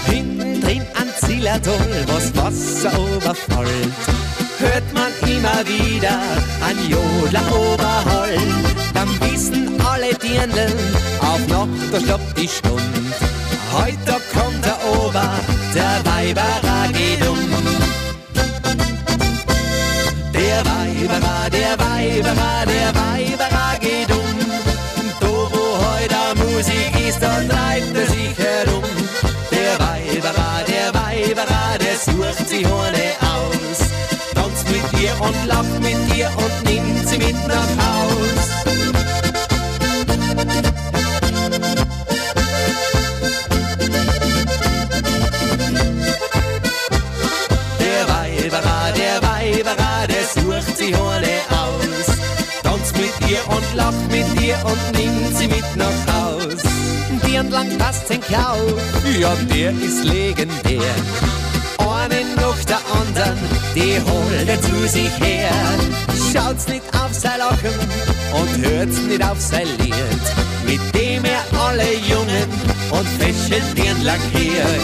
Hinten 0.05 0.61
drin 0.61 0.81
an 0.95 1.09
Zillertal, 1.19 2.05
was 2.07 2.35
Wasser 2.35 2.91
überfällt, 3.15 3.93
hört 4.57 4.93
man 4.93 5.11
immer 5.29 5.65
wieder 5.67 6.19
ein 6.65 6.77
Jodler 6.89 7.55
oberhallen. 7.55 8.65
Dann 8.93 9.09
wissen 9.21 9.79
alle 9.81 10.13
Dirndl, 10.15 10.73
auf 11.19 11.47
noch, 11.47 11.67
da 11.91 11.99
stoppt 11.99 12.37
die 12.37 12.47
Stund. 12.47 12.81
Heute 13.75 14.21
kommt 14.31 14.63
der 14.63 14.77
Ober, 14.91 15.31
der 15.73 16.05
Weiberer 16.05 16.87
geht 16.93 17.27
um. 17.27 17.39
Der 20.31 20.59
Weiberer, 20.63 21.49
der 21.49 21.79
Weiberer, 21.79 22.65
der 22.67 22.72
Entlang 57.53 57.77
passt 57.77 58.07
sein 58.07 58.19
Klau, 58.19 58.57
ja, 59.19 59.31
der 59.53 59.73
ist 59.79 60.03
legendär. 60.03 60.95
Einen 61.77 62.33
nach 62.35 62.65
der 62.65 62.79
anderen, 62.99 63.37
die 63.75 64.01
holt 64.01 64.49
er 64.49 64.59
zu 64.59 64.87
sich 64.87 65.11
her. 65.19 65.51
Schaut's 66.33 66.67
nicht 66.67 66.83
auf 66.95 67.13
sein 67.13 67.37
Lachen 67.37 67.77
und 68.33 68.65
hört's 68.65 68.97
nicht 69.01 69.23
auf 69.23 69.39
sein 69.39 69.67
Lied, 69.77 70.23
mit 70.65 70.81
dem 70.95 71.23
er 71.25 71.43
alle 71.63 71.93
Jungen 71.93 72.49
und 72.89 73.07
Fäschchen 73.19 74.03
lackiert. 74.03 74.81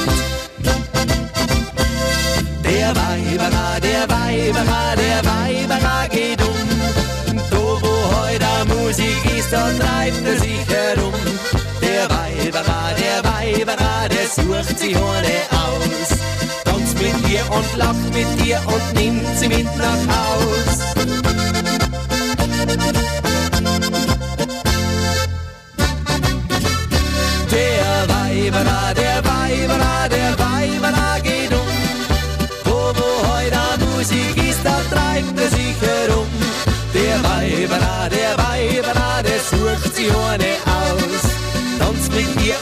Der 2.63 2.89
Weiberer, 2.89 3.79
der 3.81 4.07
Weiberer, 4.07 4.95
der 4.95 5.25
Weiberer 5.25 6.07
geht 6.11 6.41
um. 6.43 7.35
Da 7.49 7.57
wo 7.57 7.91
heute 8.21 8.75
Musik 8.75 9.25
ist, 9.35 9.51
da 9.51 9.71
treibt 9.79 10.23
er 10.23 10.39
sich 10.39 10.67
herum. 10.67 11.58
Der 11.99 12.09
Weiberer, 12.09 12.95
der 12.97 13.23
Weiberer, 13.29 14.07
der 14.07 14.27
sucht 14.27 14.79
sich 14.79 14.95
ohne 14.95 15.35
aus. 15.51 16.17
Tanzt 16.63 16.97
mit 16.97 17.29
ihr 17.29 17.43
und 17.51 17.75
lacht 17.75 18.13
mit 18.13 18.47
ihr 18.47 18.61
und 18.67 18.93
nimmt 18.93 19.37
sie 19.37 19.49
mit 19.49 19.67
nach 19.75 20.07
Haus. 20.07 21.78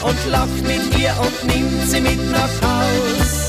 Und 0.08 0.30
lacht 0.30 0.62
mit 0.62 0.98
ihr 0.98 1.14
und 1.20 1.44
nimmt 1.44 1.90
sie 1.90 2.00
mit 2.00 2.30
nach 2.30 2.54
Haus. 2.62 3.48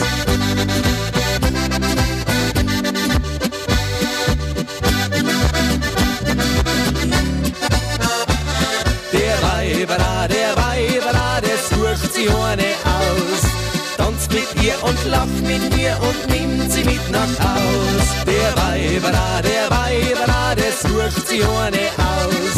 Der 9.14 9.36
Weiberer, 9.50 10.28
der 10.28 10.52
Weiberer, 10.58 11.42
der 11.42 11.58
sucht 11.70 12.14
sie 12.14 12.28
ohne 12.28 12.70
aus. 13.00 13.42
Tanzt 13.98 14.32
mit 14.34 14.50
ihr 14.62 14.76
und 14.84 15.00
lacht 15.10 15.42
mit 15.42 15.78
ihr 15.78 15.98
und 16.02 16.22
nimmt 16.30 16.72
sie 16.72 16.84
mit 16.84 17.10
nach 17.10 17.36
Haus. 17.40 18.06
Der 18.26 18.50
Weiberer, 18.64 19.42
der 19.42 19.66
Weiberer, 19.70 20.56
der 20.56 20.74
sucht 20.84 21.28
sie 21.28 21.42
ohne 21.42 21.84
aus. 22.16 22.56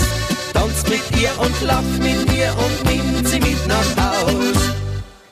Tanzt 0.54 0.90
mit 0.90 1.04
ihr 1.22 1.32
und 1.40 1.62
lacht 1.62 2.01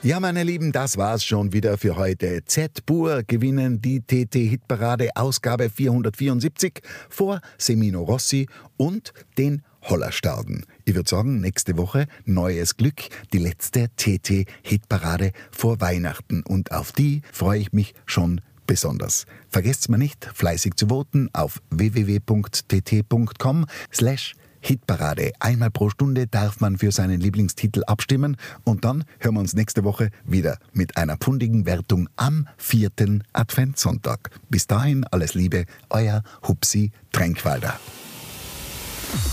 Ja, 0.09 0.19
meine 0.19 0.41
Lieben, 0.41 0.71
das 0.71 0.97
war's 0.97 1.23
schon 1.23 1.53
wieder 1.53 1.77
für 1.77 1.95
heute. 1.95 2.43
Z-Bur 2.43 3.21
gewinnen 3.27 3.79
die 3.79 4.01
TT-Hitparade 4.01 5.11
Ausgabe 5.13 5.69
474 5.69 6.81
vor 7.09 7.41
Semino 7.59 8.01
Rossi 8.01 8.47
und 8.75 9.13
den 9.37 9.61
Hollerstauden. 9.83 10.65
Ich 10.85 10.95
würde 10.95 11.07
sagen, 11.07 11.41
nächste 11.41 11.77
Woche 11.77 12.07
neues 12.25 12.75
Glück, 12.75 13.03
die 13.33 13.37
letzte 13.37 13.89
TT-Hitparade 13.97 15.31
vor 15.51 15.79
Weihnachten 15.79 16.41
und 16.41 16.71
auf 16.71 16.91
die 16.91 17.21
freue 17.31 17.59
ich 17.59 17.71
mich 17.71 17.93
schon 18.07 18.41
besonders. 18.65 19.27
Vergesst 19.47 19.89
mal 19.89 19.97
nicht, 19.97 20.27
fleißig 20.33 20.73
zu 20.73 20.87
voten 20.87 21.29
auf 21.33 21.61
www.tt.com 21.69 23.67
slash 23.93 24.33
Hitparade. 24.59 25.31
Einmal 25.39 25.71
pro 25.71 25.89
Stunde 25.89 26.27
darf 26.27 26.59
man 26.59 26.77
für 26.77 26.91
seinen 26.91 27.19
Lieblingstitel 27.19 27.83
abstimmen 27.85 28.37
und 28.63 28.85
dann 28.85 29.03
hören 29.19 29.35
wir 29.35 29.39
uns 29.39 29.53
nächste 29.53 29.83
Woche 29.83 30.09
wieder 30.25 30.57
mit 30.73 30.97
einer 30.97 31.17
pfundigen 31.17 31.65
Wertung 31.65 32.09
am 32.15 32.47
vierten 32.57 33.23
Adventssonntag. 33.33 34.29
Bis 34.49 34.67
dahin 34.67 35.05
alles 35.05 35.33
Liebe, 35.33 35.65
euer 35.89 36.23
Hupsi 36.47 36.91
Tränkwalder. 37.11 37.79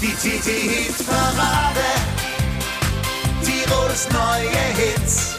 Die 0.01 0.07
TT-Hit-Parade. 0.07 1.81
Tirols 3.43 4.09
neue 4.11 4.49
Hits. 4.75 5.36